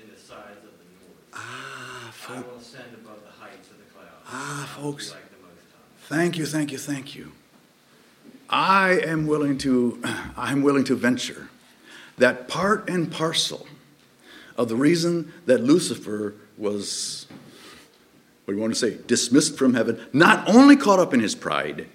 in 0.01 0.09
the 0.09 0.19
sides 0.19 0.65
of 0.65 0.73
the 0.81 0.89
north. 0.97 1.21
Ah, 1.35 2.09
I 2.09 2.11
folks. 2.13 2.49
will 2.49 2.57
ascend 2.57 2.95
above 2.95 3.21
the 3.27 3.31
heights 3.31 3.69
of 3.69 3.77
the 3.77 3.85
clouds. 3.93 4.25
Ah, 4.27 4.65
I 4.65 4.81
folks. 4.81 5.11
like 5.11 5.21
Thank 6.09 6.39
you, 6.39 6.47
thank 6.47 6.73
you, 6.73 6.79
thank 6.79 7.15
you. 7.15 7.33
I 8.49 9.01
am 9.05 9.27
willing 9.27 9.59
to, 9.59 10.01
I'm 10.37 10.63
willing 10.63 10.85
to 10.85 10.97
venture 10.97 11.51
that 12.17 12.49
part 12.49 12.89
and 12.89 13.13
parcel 13.13 13.67
of 14.57 14.71
the 14.71 14.77
reason 14.77 15.33
that 15.45 15.63
Lucifer 15.63 16.35
was, 16.57 17.27
what 18.45 18.53
do 18.53 18.57
you 18.57 18.61
want 18.61 18.75
to 18.75 18.79
say, 18.79 18.99
dismissed 19.07 19.57
from 19.57 19.75
heaven, 19.75 20.05
not 20.13 20.49
only 20.49 20.77
caught 20.77 20.99
up 20.99 21.15
in 21.15 21.21
his 21.21 21.35
pride, 21.35 21.87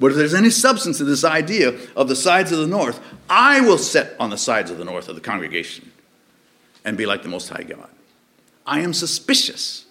but 0.00 0.10
if 0.10 0.16
there's 0.16 0.34
any 0.34 0.50
substance 0.50 0.98
to 0.98 1.04
this 1.04 1.24
idea 1.24 1.78
of 1.94 2.08
the 2.08 2.16
sides 2.16 2.50
of 2.50 2.58
the 2.58 2.66
north, 2.66 3.00
I 3.28 3.60
will 3.60 3.78
sit 3.78 4.16
on 4.18 4.30
the 4.30 4.38
sides 4.38 4.70
of 4.70 4.78
the 4.78 4.84
north 4.84 5.08
of 5.08 5.14
the 5.14 5.20
congregation 5.20 5.92
and 6.84 6.96
be 6.96 7.06
like 7.06 7.22
the 7.22 7.28
Most 7.28 7.50
High 7.50 7.62
God. 7.62 7.88
I 8.66 8.80
am 8.80 8.92
suspicious 8.92 9.84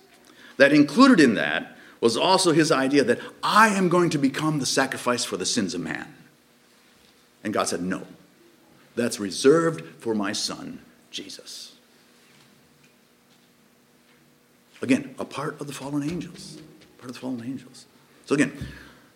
that 0.58 0.74
included 0.74 1.20
in 1.20 1.36
that 1.36 1.78
was 2.02 2.18
also 2.18 2.52
his 2.52 2.72
idea 2.72 3.04
that 3.04 3.20
I 3.44 3.70
am 3.70 3.88
going 3.88 4.10
to 4.10 4.18
become 4.18 4.60
the 4.60 4.66
sacrifice 4.66 5.24
for 5.24 5.38
the 5.38 5.46
sins 5.46 5.74
of 5.74 5.82
man. 5.82 6.14
And 7.44 7.54
God 7.54 7.68
said, 7.68 7.82
No, 7.82 8.06
that's 8.96 9.20
reserved 9.20 10.02
for 10.02 10.16
my 10.16 10.34
son, 10.34 10.80
Jesus. 11.12 11.71
Again, 14.82 15.16
a 15.20 15.26
part 15.26 15.60
of 15.62 15.68
the 15.68 15.74
fallen 15.74 16.04
angels. 16.04 16.58
Part 16.98 17.10
of 17.10 17.16
the 17.16 17.20
fallen 17.20 17.44
angels. 17.44 17.86
So 18.26 18.36
again, 18.36 18.54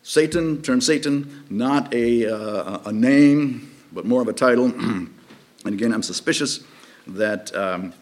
Satan, 0.04 0.62
term 0.62 0.82
Satan, 0.82 1.46
not 1.50 1.94
a, 1.94 2.28
uh, 2.28 2.80
a 2.86 2.92
name, 2.92 3.72
but 3.92 4.06
more 4.06 4.22
of 4.22 4.28
a 4.28 4.34
title. 4.34 4.66
and 4.66 5.10
again, 5.66 5.92
I'm 5.92 6.04
suspicious 6.04 6.64
that 7.08 7.56
um, 7.56 7.94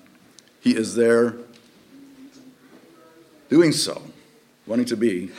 he 0.60 0.76
is 0.76 0.96
there 0.96 1.36
doing 3.50 3.72
so, 3.72 4.02
wanting 4.66 4.86
to 4.86 4.98
be 4.98 5.32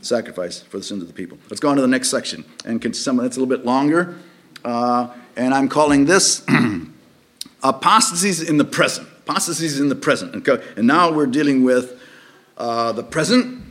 sacrifice 0.00 0.60
for 0.60 0.78
the 0.78 0.82
sins 0.82 1.02
of 1.02 1.08
the 1.08 1.14
people. 1.14 1.38
Let's 1.48 1.60
go 1.60 1.68
on 1.68 1.76
to 1.76 1.82
the 1.82 1.88
next 1.88 2.08
section. 2.08 2.44
And 2.64 2.80
can 2.80 2.92
that's 2.92 3.08
a 3.08 3.40
little 3.40 3.46
bit 3.46 3.64
longer. 3.64 4.18
Uh, 4.64 5.08
and 5.36 5.52
I'm 5.54 5.68
calling 5.68 6.04
this 6.04 6.44
apostasies 7.62 8.42
in 8.42 8.56
the 8.56 8.64
present. 8.64 9.08
Apostasies 9.26 9.80
in 9.80 9.88
the 9.88 9.94
present. 9.94 10.34
And, 10.34 10.46
and 10.76 10.86
now 10.86 11.12
we're 11.12 11.26
dealing 11.26 11.64
with 11.64 12.00
uh, 12.56 12.92
the 12.92 13.02
present 13.02 13.62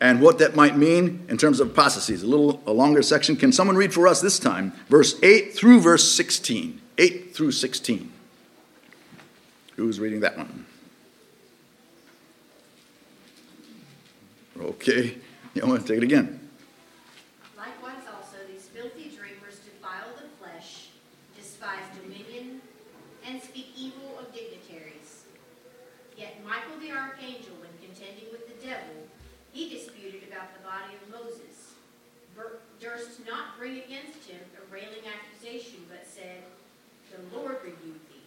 and 0.00 0.20
what 0.20 0.38
that 0.38 0.56
might 0.56 0.76
mean 0.76 1.26
in 1.28 1.36
terms 1.36 1.60
of 1.60 1.70
apostasies. 1.70 2.22
A 2.22 2.26
little 2.26 2.62
a 2.66 2.72
longer 2.72 3.02
section. 3.02 3.36
Can 3.36 3.52
someone 3.52 3.76
read 3.76 3.92
for 3.92 4.08
us 4.08 4.20
this 4.20 4.38
time, 4.38 4.72
verse 4.88 5.20
8 5.22 5.54
through 5.54 5.80
verse 5.80 6.10
16? 6.10 6.80
8 6.96 7.34
through 7.34 7.52
16. 7.52 8.12
Who's 9.76 10.00
reading 10.00 10.20
that 10.20 10.36
one? 10.36 10.66
Okay. 14.60 15.16
You 15.54 15.66
want 15.66 15.82
to 15.82 15.88
take 15.88 15.98
it 15.98 16.04
again? 16.04 16.38
Likewise 17.56 18.04
also 18.06 18.36
these 18.46 18.68
filthy 18.68 19.10
dreamers 19.16 19.58
defile 19.64 20.12
the 20.16 20.28
flesh, 20.38 20.90
despise 21.36 21.84
dominion, 22.00 22.60
and 23.26 23.42
speak 23.42 23.68
evil 23.76 24.18
of 24.18 24.32
dignitaries. 24.32 25.24
Yet 26.16 26.44
Michael 26.44 26.78
the 26.78 26.92
archangel, 26.92 27.56
when 27.58 27.72
contending 27.80 28.30
with 28.30 28.46
the 28.46 28.66
devil, 28.66 29.08
he 29.52 29.68
disputed 29.68 30.28
about 30.28 30.54
the 30.54 30.59
body 30.70 30.94
of 31.02 31.10
Moses, 31.10 31.74
durst 32.78 33.26
not 33.26 33.58
bring 33.58 33.82
against 33.82 34.22
him 34.30 34.38
a 34.54 34.62
railing 34.70 35.02
accusation, 35.02 35.82
but 35.90 36.06
said, 36.06 36.46
The 37.10 37.18
Lord 37.34 37.58
rebuke 37.66 37.98
thee. 38.06 38.22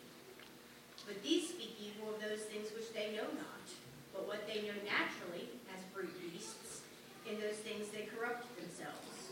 But 1.07 1.23
these 1.23 1.55
speak 1.55 1.79
evil 1.79 2.11
of 2.11 2.19
those 2.19 2.43
things 2.51 2.67
which 2.75 2.91
they 2.91 3.15
know 3.15 3.31
not, 3.39 3.65
but 4.11 4.27
what 4.27 4.43
they 4.43 4.67
know 4.67 4.75
naturally, 4.83 5.55
as 5.71 5.87
brute 5.95 6.11
beasts, 6.19 6.83
in 7.23 7.39
those 7.39 7.63
things 7.63 7.87
they 7.95 8.11
corrupt 8.11 8.43
themselves. 8.59 9.31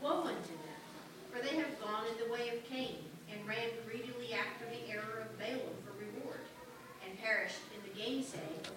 Woe 0.00 0.24
unto 0.24 0.56
them, 0.64 0.80
for 1.28 1.44
they 1.44 1.60
have 1.60 1.76
gone 1.76 2.08
in 2.08 2.16
the 2.24 2.32
way 2.32 2.56
of 2.56 2.64
Cain, 2.64 3.04
and 3.28 3.44
ran 3.44 3.68
greedily 3.84 4.32
after 4.32 4.64
the 4.72 4.88
error 4.88 5.28
of 5.28 5.38
Balaam 5.38 5.76
for 5.84 5.92
reward, 6.00 6.48
and 7.04 7.20
perished 7.20 7.68
in 7.76 7.84
the 7.84 7.92
gainsaying. 7.92 8.75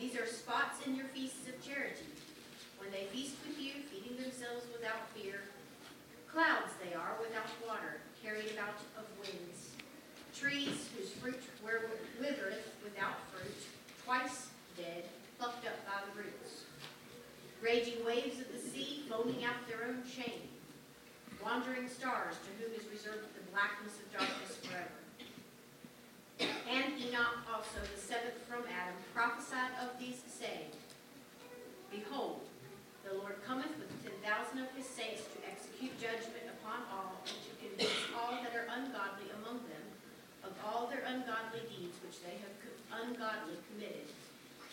These 0.00 0.16
are 0.16 0.24
spots 0.24 0.80
in 0.86 0.96
your 0.96 1.04
feasts 1.12 1.44
of 1.44 1.60
charity, 1.60 2.08
when 2.80 2.88
they 2.88 3.04
feast 3.12 3.36
with 3.44 3.60
you, 3.60 3.84
feeding 3.92 4.16
themselves 4.16 4.64
without 4.72 5.12
fear. 5.12 5.44
Clouds 6.32 6.72
they 6.80 6.96
are 6.96 7.20
without 7.20 7.52
water, 7.68 8.00
carried 8.24 8.48
about 8.56 8.80
of 8.96 9.04
winds. 9.20 9.76
Trees 10.32 10.88
whose 10.96 11.12
fruit 11.20 11.44
withereth 11.60 12.72
without 12.82 13.20
fruit, 13.28 13.60
twice 14.06 14.48
dead, 14.74 15.04
plucked 15.38 15.68
up 15.68 15.76
by 15.84 16.00
the 16.08 16.24
roots. 16.24 16.64
Raging 17.60 18.00
waves 18.00 18.40
of 18.40 18.48
the 18.56 18.58
sea, 18.58 19.04
foaming 19.04 19.44
out 19.44 19.68
their 19.68 19.84
own 19.84 20.00
shame. 20.08 20.48
Wandering 21.44 21.92
stars, 21.92 22.40
to 22.40 22.50
whom 22.56 22.72
is 22.72 22.88
reserved 22.88 23.28
the 23.36 23.44
blackness 23.52 24.00
of 24.00 24.08
darkness 24.16 24.56
forever. 24.64 24.96
And 26.70 26.94
Enoch 27.02 27.42
also, 27.50 27.82
the 27.82 27.98
seventh 27.98 28.38
from 28.46 28.62
Adam, 28.70 28.94
prophesied 29.10 29.74
of 29.82 29.98
these, 29.98 30.22
saying, 30.30 30.70
Behold, 31.90 32.46
the 33.02 33.18
Lord 33.18 33.42
cometh 33.42 33.74
with 33.74 33.90
ten 34.06 34.14
thousand 34.22 34.62
of 34.62 34.70
his 34.78 34.86
saints 34.86 35.26
to 35.34 35.38
execute 35.50 35.90
judgment 35.98 36.46
upon 36.62 36.86
all, 36.94 37.18
and 37.26 37.34
to 37.42 37.52
convince 37.58 37.98
all 38.14 38.38
that 38.38 38.54
are 38.54 38.70
ungodly 38.70 39.34
among 39.42 39.66
them 39.66 39.86
of 40.46 40.54
all 40.62 40.86
their 40.86 41.02
ungodly 41.10 41.66
deeds 41.74 41.98
which 42.06 42.22
they 42.22 42.38
have 42.38 42.54
ungodly 43.02 43.58
committed, 43.74 44.06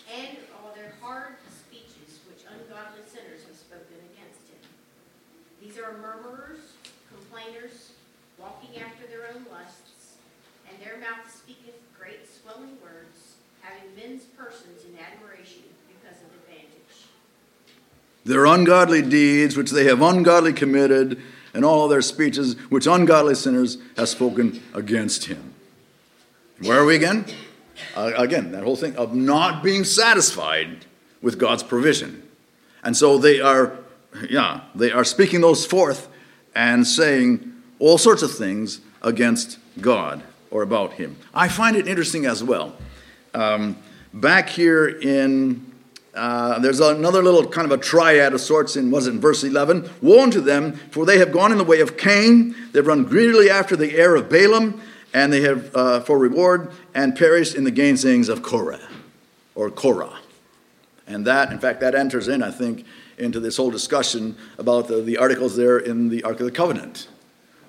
and 0.06 0.38
all 0.54 0.78
their 0.78 0.94
hard 1.02 1.42
speeches 1.50 2.22
which 2.30 2.46
ungodly 2.46 3.02
sinners 3.10 3.42
have 3.50 3.58
spoken 3.58 3.98
against 4.14 4.46
him. 4.54 4.62
These 5.58 5.82
are 5.82 5.98
murmurers, 5.98 6.78
complainers, 7.10 7.98
walking 8.38 8.78
after 8.78 9.10
their 9.10 9.34
own 9.34 9.50
lusts, 9.50 10.22
and 10.70 10.78
their 10.78 11.02
mouth 11.02 11.26
speaketh 11.26 11.78
great 12.00 12.28
swelling 12.28 12.78
words, 12.82 13.36
having 13.62 13.96
men's 13.96 14.24
persons 14.24 14.84
in 14.86 14.98
admiration 15.00 15.64
because 15.88 16.22
of 16.22 16.30
advantage. 16.42 17.06
Their 18.26 18.46
ungodly 18.46 19.02
deeds, 19.02 19.58
which 19.58 19.72
they 19.72 19.86
have 19.86 20.02
ungodly 20.02 20.54
committed, 20.54 21.22
and 21.54 21.66
all 21.66 21.88
their 21.88 22.02
speeches, 22.02 22.56
which 22.70 22.86
ungodly 22.86 23.36
sinners 23.36 23.78
have 23.96 24.10
spoken 24.10 24.62
against 24.74 25.26
him. 25.26 25.54
Where 26.62 26.80
are 26.80 26.86
we 26.86 26.96
again? 26.96 27.26
Uh, 27.96 28.12
again, 28.16 28.52
that 28.52 28.64
whole 28.64 28.76
thing 28.76 28.96
of 28.96 29.14
not 29.14 29.64
being 29.64 29.84
satisfied 29.84 30.86
with 31.22 31.38
God's 31.38 31.64
provision. 31.64 32.24
And 32.84 32.96
so 32.96 33.18
they 33.18 33.40
are, 33.40 33.78
yeah, 34.30 34.62
they 34.74 34.92
are 34.92 35.04
speaking 35.04 35.42
those 35.42 35.66
forth 35.66 36.08
and 36.56 36.86
saying 36.86 37.54
all 37.80 37.98
sorts 37.98 38.22
of 38.22 38.32
things 38.36 38.82
against 39.02 39.60
God 39.80 40.24
or 40.52 40.62
about 40.64 40.94
Him. 40.94 41.18
I 41.34 41.48
find 41.48 41.76
it 41.76 41.88
interesting 41.88 42.26
as 42.26 42.44
well. 42.44 42.76
Um, 43.34 43.78
back 44.14 44.50
here 44.50 44.88
in, 44.88 45.72
uh, 46.14 46.60
there's 46.60 46.80
another 46.80 47.22
little 47.22 47.46
kind 47.48 47.72
of 47.72 47.78
a 47.78 47.82
triad 47.82 48.34
of 48.34 48.42
sorts 48.42 48.76
in, 48.76 48.92
was 48.92 49.08
it 49.08 49.12
in 49.12 49.20
verse 49.20 49.44
11? 49.44 49.90
Woe 50.02 50.24
unto 50.24 50.42
them, 50.42 50.74
for 50.92 51.06
they 51.06 51.20
have 51.20 51.32
gone 51.32 51.52
in 51.52 51.58
the 51.58 51.64
way 51.64 51.82
of 51.82 51.98
Cain, 51.98 52.56
they've 52.72 52.86
run 52.86 53.04
greedily 53.04 53.50
after 53.50 53.76
the 53.76 53.96
heir 53.98 54.16
of 54.16 54.30
Balaam 54.30 54.82
and 55.14 55.32
they 55.32 55.42
have 55.42 55.76
uh, 55.76 56.00
for 56.02 56.18
reward 56.18 56.72
and 56.94 57.16
perished 57.16 57.56
in 57.56 57.64
the 57.64 57.72
gainsayings 57.72 58.30
of 58.30 58.44
Korah 58.44 58.80
or 59.56 59.72
Korah. 59.72 60.20
And 61.08 61.26
that, 61.26 61.52
in 61.52 61.60
fact, 61.60 61.80
that 61.80 61.96
enters 61.96 62.28
in, 62.28 62.44
I 62.44 62.52
think, 62.52 62.86
into 63.18 63.40
this 63.40 63.58
whole 63.58 63.72
discussion 63.72 64.38
about 64.58 64.88
the, 64.88 65.02
the 65.02 65.18
articles 65.18 65.56
there 65.56 65.80
in 65.80 66.10
the 66.10 66.24
Ark 66.24 66.40
of 66.40 66.46
the 66.46 66.52
Covenant, 66.52 67.08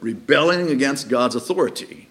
rebelling 0.01 0.70
against 0.70 1.09
God's 1.09 1.37
authority. 1.37 2.09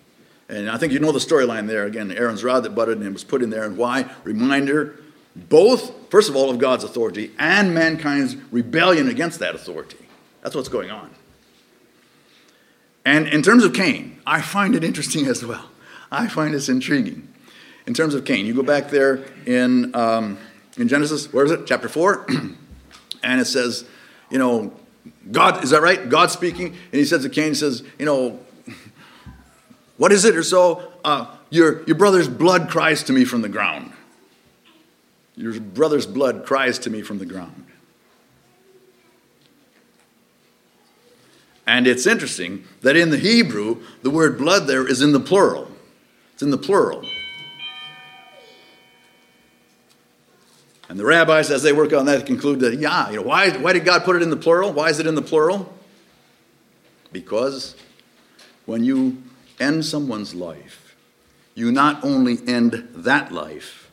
And 0.50 0.70
I 0.70 0.78
think 0.78 0.94
you 0.94 1.00
know 1.00 1.12
the 1.12 1.20
storyline 1.20 1.68
there. 1.68 1.86
Again, 1.86 2.12
Aaron's 2.12 2.44
rod 2.44 2.64
that 2.64 2.72
budded 2.72 3.00
and 3.00 3.14
was 3.14 3.24
put 3.24 3.42
in 3.42 3.50
there. 3.50 3.66
And 3.66 3.78
why? 3.78 4.10
Reminder, 4.24 4.98
both, 5.36 6.10
first 6.10 6.30
of 6.30 6.36
all, 6.36 6.50
of 6.50 6.58
God's 6.58 6.84
authority 6.84 7.32
and 7.38 7.74
mankind's 7.74 8.36
rebellion 8.52 9.10
against 9.10 9.40
that 9.40 9.56
authority. 9.56 9.98
That's 10.42 10.56
what's 10.56 10.70
going 10.70 10.90
on. 10.90 11.10
And 13.04 13.28
in 13.28 13.42
terms 13.42 13.64
of 13.64 13.74
Cain, 13.74 14.20
I 14.26 14.42
find 14.42 14.76
it 14.76 14.84
interesting 14.84 15.28
as 15.28 15.44
well. 15.44 15.70
I 16.12 16.28
find 16.28 16.54
this 16.54 16.70
intriguing. 16.70 17.28
In 17.86 17.94
terms 17.94 18.14
of 18.14 18.26
Cain, 18.26 18.46
you 18.46 18.54
go 18.54 18.64
back 18.64 18.90
there 18.90 19.24
in, 19.46 19.96
um, 19.96 20.38
in 20.78 20.88
Genesis, 20.88 21.32
where 21.32 21.46
is 21.46 21.52
it? 21.52 21.66
Chapter 21.66 21.88
4. 21.88 22.26
and 23.24 23.42
it 23.42 23.46
says, 23.46 23.86
you 24.30 24.38
know, 24.38 24.74
God, 25.32 25.64
is 25.64 25.70
that 25.70 25.82
right? 25.82 26.10
God 26.10 26.32
speaking. 26.32 26.68
And 26.68 26.94
he 26.94 27.06
says 27.06 27.24
to 27.24 27.30
Cain, 27.30 27.50
he 27.50 27.54
says, 27.56 27.84
you 27.98 28.06
know, 28.06 28.40
what 29.98 30.12
is 30.12 30.26
it 30.26 30.36
or 30.36 30.44
so? 30.44 30.92
Uh, 31.04 31.28
your, 31.50 31.84
your 31.86 31.96
brother's 31.96 32.28
blood 32.28 32.70
cries 32.70 33.04
to 33.04 33.14
me 33.14 33.26
from 33.26 33.42
the 33.42 33.50
ground. 33.50 33.92
Your 35.36 35.60
brother's 35.60 36.06
blood 36.06 36.46
cries 36.46 36.80
to 36.80 36.90
me 36.90 37.02
from 37.02 37.20
the 37.20 37.26
ground. 37.26 37.66
And 41.66 41.86
it's 41.86 42.08
interesting 42.08 42.64
that 42.82 42.96
in 42.96 43.10
the 43.10 43.18
Hebrew, 43.18 43.82
the 44.02 44.10
word 44.10 44.38
blood 44.38 44.68
there 44.68 44.88
is 44.88 45.02
in 45.02 45.12
the 45.12 45.20
plural. 45.20 45.70
It's 46.34 46.42
in 46.42 46.50
the 46.50 46.58
plural. 46.58 47.04
And 50.90 50.98
the 50.98 51.04
rabbis, 51.04 51.52
as 51.52 51.64
they 51.64 51.74
work 51.74 51.92
on 51.92 52.06
that, 52.06 52.26
conclude 52.26 52.62
that, 52.62 52.80
yeah, 52.80 53.10
you 53.10 53.18
know, 53.18 53.24
why, 53.24 53.50
why 53.50 53.74
did 53.74 53.84
God 53.84 54.06
put 54.06 54.16
it 54.16 54.22
in 54.22 54.30
the 54.30 54.38
plural? 54.38 54.72
Why 54.72 54.90
is 54.90 55.00
it 55.00 55.08
in 55.08 55.16
the 55.16 55.22
plural? 55.22 55.74
Because 57.12 57.76
when 58.66 58.86
you 58.86 59.22
end 59.60 59.86
someone's 59.86 60.36
life, 60.36 60.96
you 61.56 61.72
not 61.72 62.04
only 62.04 62.38
end 62.48 62.88
that 62.94 63.32
life, 63.32 63.90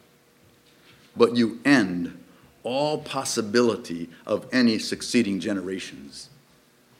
but 1.16 1.36
you 1.36 1.60
end 1.64 2.18
all 2.62 2.98
possibility 2.98 4.08
of 4.26 4.46
any 4.52 4.78
succeeding 4.78 5.38
generations 5.40 6.28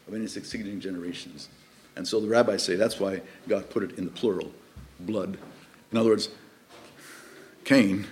of 0.06 0.14
any 0.14 0.26
succeeding 0.26 0.80
generations. 0.80 1.48
And 1.96 2.06
so 2.06 2.20
the 2.20 2.28
rabbis 2.28 2.62
say 2.62 2.76
that's 2.76 3.00
why 3.00 3.22
God 3.48 3.70
put 3.70 3.82
it 3.82 3.98
in 3.98 4.04
the 4.04 4.10
plural 4.10 4.50
blood. 5.00 5.38
In 5.92 5.98
other 5.98 6.10
words, 6.10 6.28
Cain, 7.64 8.06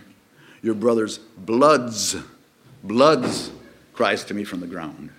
your 0.63 0.75
brother's 0.75 1.19
bloods, 1.19 2.17
bloods 2.83 3.51
cries 3.93 4.25
to 4.25 4.35
me 4.35 4.45
from 4.45 4.61
the 4.61 4.67
ground. 4.67 5.11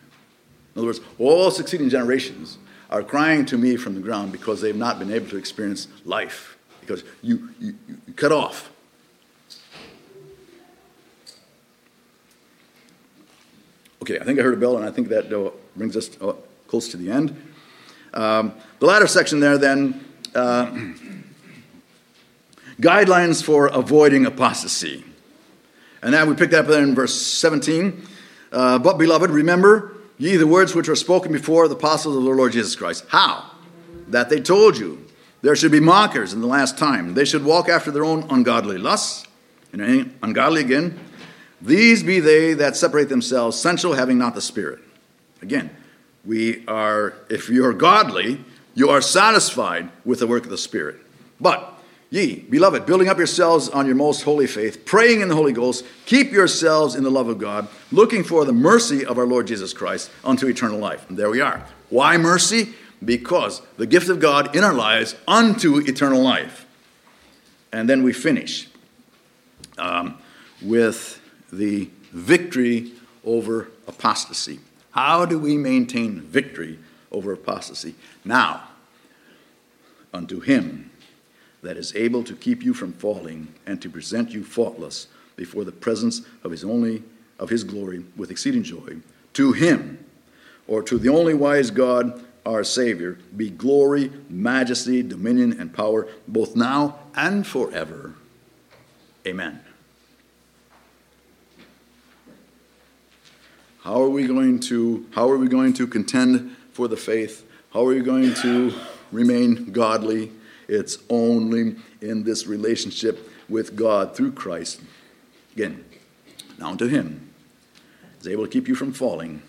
In 0.74 0.80
other 0.80 0.88
words, 0.88 1.02
all 1.20 1.52
succeeding 1.52 1.90
generations 1.90 2.58
are 2.94 3.02
crying 3.02 3.44
to 3.44 3.58
me 3.58 3.76
from 3.76 3.96
the 3.96 4.00
ground 4.00 4.32
because 4.32 4.62
they've 4.62 4.76
not 4.76 5.00
been 5.00 5.12
able 5.12 5.28
to 5.28 5.36
experience 5.36 5.88
life, 6.06 6.56
because 6.80 7.04
you, 7.24 7.50
you, 7.60 7.76
you 8.08 8.14
cut 8.16 8.32
off. 8.32 8.70
Okay, 14.04 14.20
I 14.20 14.24
think 14.24 14.40
I 14.40 14.44
heard 14.44 14.54
a 14.54 14.58
bell, 14.58 14.78
and 14.78 14.86
I 14.86 14.92
think 14.92 15.08
that 15.08 15.34
uh, 15.34 15.50
brings 15.76 15.98
us 15.98 16.12
uh, 16.22 16.34
close 16.68 16.88
to 16.90 16.98
the 16.98 17.10
end. 17.10 17.36
Um, 18.14 18.54
the 18.80 18.86
latter 18.86 19.08
section 19.08 19.40
there, 19.40 19.58
then, 19.58 20.06
uh, 20.36 20.68
guidelines 22.80 23.44
for 23.44 23.68
avoiding 23.68 24.28
apostasy. 24.28 25.04
And 26.04 26.12
now 26.12 26.26
we 26.26 26.36
pick 26.36 26.52
that 26.52 26.60
up 26.60 26.68
there 26.68 26.84
in 26.84 26.94
verse 26.94 27.20
17. 27.20 28.06
Uh, 28.52 28.78
but, 28.78 29.00
beloved, 29.00 29.32
remember 29.32 29.93
ye 30.24 30.38
the 30.38 30.48
words 30.48 30.74
which 30.74 30.88
were 30.88 30.96
spoken 30.96 31.32
before 31.32 31.68
the 31.68 31.76
apostles 31.76 32.16
of 32.16 32.24
the 32.24 32.30
Lord 32.30 32.54
Jesus 32.54 32.76
Christ. 32.76 33.06
How? 33.10 33.52
That 34.08 34.30
they 34.30 34.40
told 34.40 34.78
you 34.78 35.06
there 35.42 35.56
should 35.56 35.72
be 35.72 35.80
mockers 35.80 36.34
in 36.34 36.40
the 36.40 36.48
last 36.48 36.78
time. 36.78 37.14
They 37.14 37.26
should 37.26 37.44
walk 37.44 37.68
after 37.68 37.92
their 37.92 38.06
own 38.06 38.26
ungodly 38.30 38.78
lusts. 38.78 39.28
And 39.74 40.16
ungodly 40.22 40.62
again. 40.62 41.00
These 41.62 42.04
be 42.04 42.20
they 42.20 42.54
that 42.54 42.76
separate 42.76 43.10
themselves, 43.10 43.60
sensual, 43.60 43.94
having 43.94 44.18
not 44.18 44.36
the 44.36 44.42
Spirit. 44.42 44.80
Again, 45.42 45.70
we 46.24 46.66
are, 46.68 47.16
if 47.30 47.50
you 47.50 47.66
are 47.66 47.74
godly, 47.74 48.40
you 48.76 48.90
are 48.90 49.02
satisfied 49.02 49.90
with 50.06 50.20
the 50.20 50.28
work 50.28 50.44
of 50.44 50.50
the 50.50 50.58
Spirit. 50.58 50.98
But 51.42 51.73
Ye, 52.14 52.36
beloved, 52.36 52.86
building 52.86 53.10
up 53.10 53.18
yourselves 53.18 53.70
on 53.70 53.88
your 53.88 53.96
most 53.96 54.22
holy 54.22 54.46
faith, 54.46 54.86
praying 54.86 55.22
in 55.22 55.30
the 55.30 55.36
Holy 55.36 55.52
Ghost, 55.52 55.84
keep 56.06 56.32
yourselves 56.32 56.94
in 56.94 57.04
the 57.04 57.10
love 57.10 57.28
of 57.28 57.40
God, 57.40 57.68
looking 57.92 58.24
for 58.24 58.46
the 58.46 58.54
mercy 58.54 59.04
of 59.04 59.18
our 59.18 59.26
Lord 59.26 59.48
Jesus 59.48 59.74
Christ 59.74 60.12
unto 60.24 60.46
eternal 60.46 60.78
life. 60.78 61.10
And 61.10 61.18
there 61.18 61.32
we 61.32 61.42
are. 61.42 61.66
Why 61.90 62.18
mercy? 62.18 62.76
Because 63.04 63.64
the 63.78 63.88
gift 63.88 64.10
of 64.10 64.20
God 64.20 64.56
in 64.56 64.64
our 64.64 64.76
lives 64.76 65.16
unto 65.28 65.80
eternal 65.80 66.22
life. 66.22 66.68
And 67.72 67.90
then 67.90 68.04
we 68.04 68.14
finish 68.14 68.68
um, 69.80 70.20
with 70.62 71.20
the 71.52 71.90
victory 72.12 72.92
over 73.26 73.72
apostasy. 73.88 74.60
How 74.92 75.26
do 75.26 75.40
we 75.40 75.58
maintain 75.58 76.22
victory 76.22 76.78
over 77.12 77.34
apostasy? 77.34 77.96
Now, 78.24 78.66
unto 80.14 80.42
him 80.42 80.92
that 81.64 81.78
is 81.78 81.96
able 81.96 82.24
to 82.26 82.36
keep 82.36 82.62
you 82.62 82.74
from 82.74 82.94
falling 82.94 83.54
and 83.66 83.82
to 83.82 83.90
present 83.90 84.32
you 84.32 84.44
faultless 84.44 85.08
before 85.36 85.64
the 85.64 85.72
presence 85.72 86.22
of 86.44 86.52
his 86.52 86.64
only 86.64 87.04
of 87.40 87.50
his 87.50 87.64
glory 87.64 88.06
with 88.16 88.30
exceeding 88.30 88.64
joy. 88.64 88.98
To 89.34 89.54
him 89.54 90.06
or 90.68 90.84
to 90.84 90.98
the 91.00 91.10
only 91.10 91.34
wise 91.34 91.72
god 91.72 92.24
our 92.46 92.64
savior 92.64 93.18
be 93.36 93.50
glory 93.50 94.12
majesty 94.30 95.02
dominion 95.02 95.60
and 95.60 95.74
power 95.74 96.08
both 96.28 96.56
now 96.56 97.00
and 97.16 97.48
forever. 97.48 98.14
Amen. 99.26 99.62
How 103.82 104.02
are 104.02 104.10
we 104.10 104.28
going 104.28 104.60
to 104.62 105.06
how 105.12 105.30
are 105.30 105.38
we 105.38 105.48
going 105.48 105.74
to 105.74 105.88
contend 105.88 106.56
for 106.72 106.88
the 106.88 106.98
faith? 106.98 107.46
How 107.74 107.82
are 107.82 107.96
we 107.96 108.02
going 108.02 108.34
to 108.36 108.74
remain 109.12 109.72
godly 109.72 110.32
it's 110.68 110.98
only 111.10 111.76
in 112.02 112.24
this 112.24 112.48
relationship 112.48 113.30
with 113.50 113.76
God 113.76 114.16
through 114.16 114.32
Christ. 114.32 114.82
Again, 115.54 115.84
now 116.58 116.76
to 116.76 116.88
Him 116.88 117.30
is 118.20 118.28
able 118.28 118.46
to 118.46 118.50
keep 118.50 118.68
you 118.68 118.76
from 118.76 118.94
falling, 118.94 119.42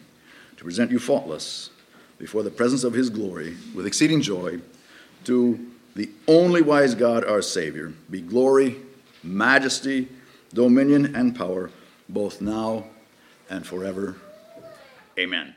to 0.57 0.65
present 0.65 0.91
you 0.91 0.99
faultless 0.99 1.71
before 2.19 2.43
the 2.43 2.51
presence 2.51 2.85
of 2.85 2.93
His 2.93 3.11
glory 3.11 3.57
with 3.75 3.87
exceeding 3.87 4.21
joy, 4.21 4.61
to 5.25 5.71
the 5.95 6.11
only 6.27 6.61
wise 6.61 6.95
God, 6.95 7.25
our 7.25 7.43
Savior, 7.43 7.93
be 8.11 8.21
glory, 8.21 8.77
majesty, 9.23 10.09
dominion, 10.53 11.15
and 11.15 11.37
power, 11.37 11.71
both 12.09 12.41
now 12.41 12.85
and 13.49 13.67
forever. 13.67 14.17
Amen. 15.19 15.54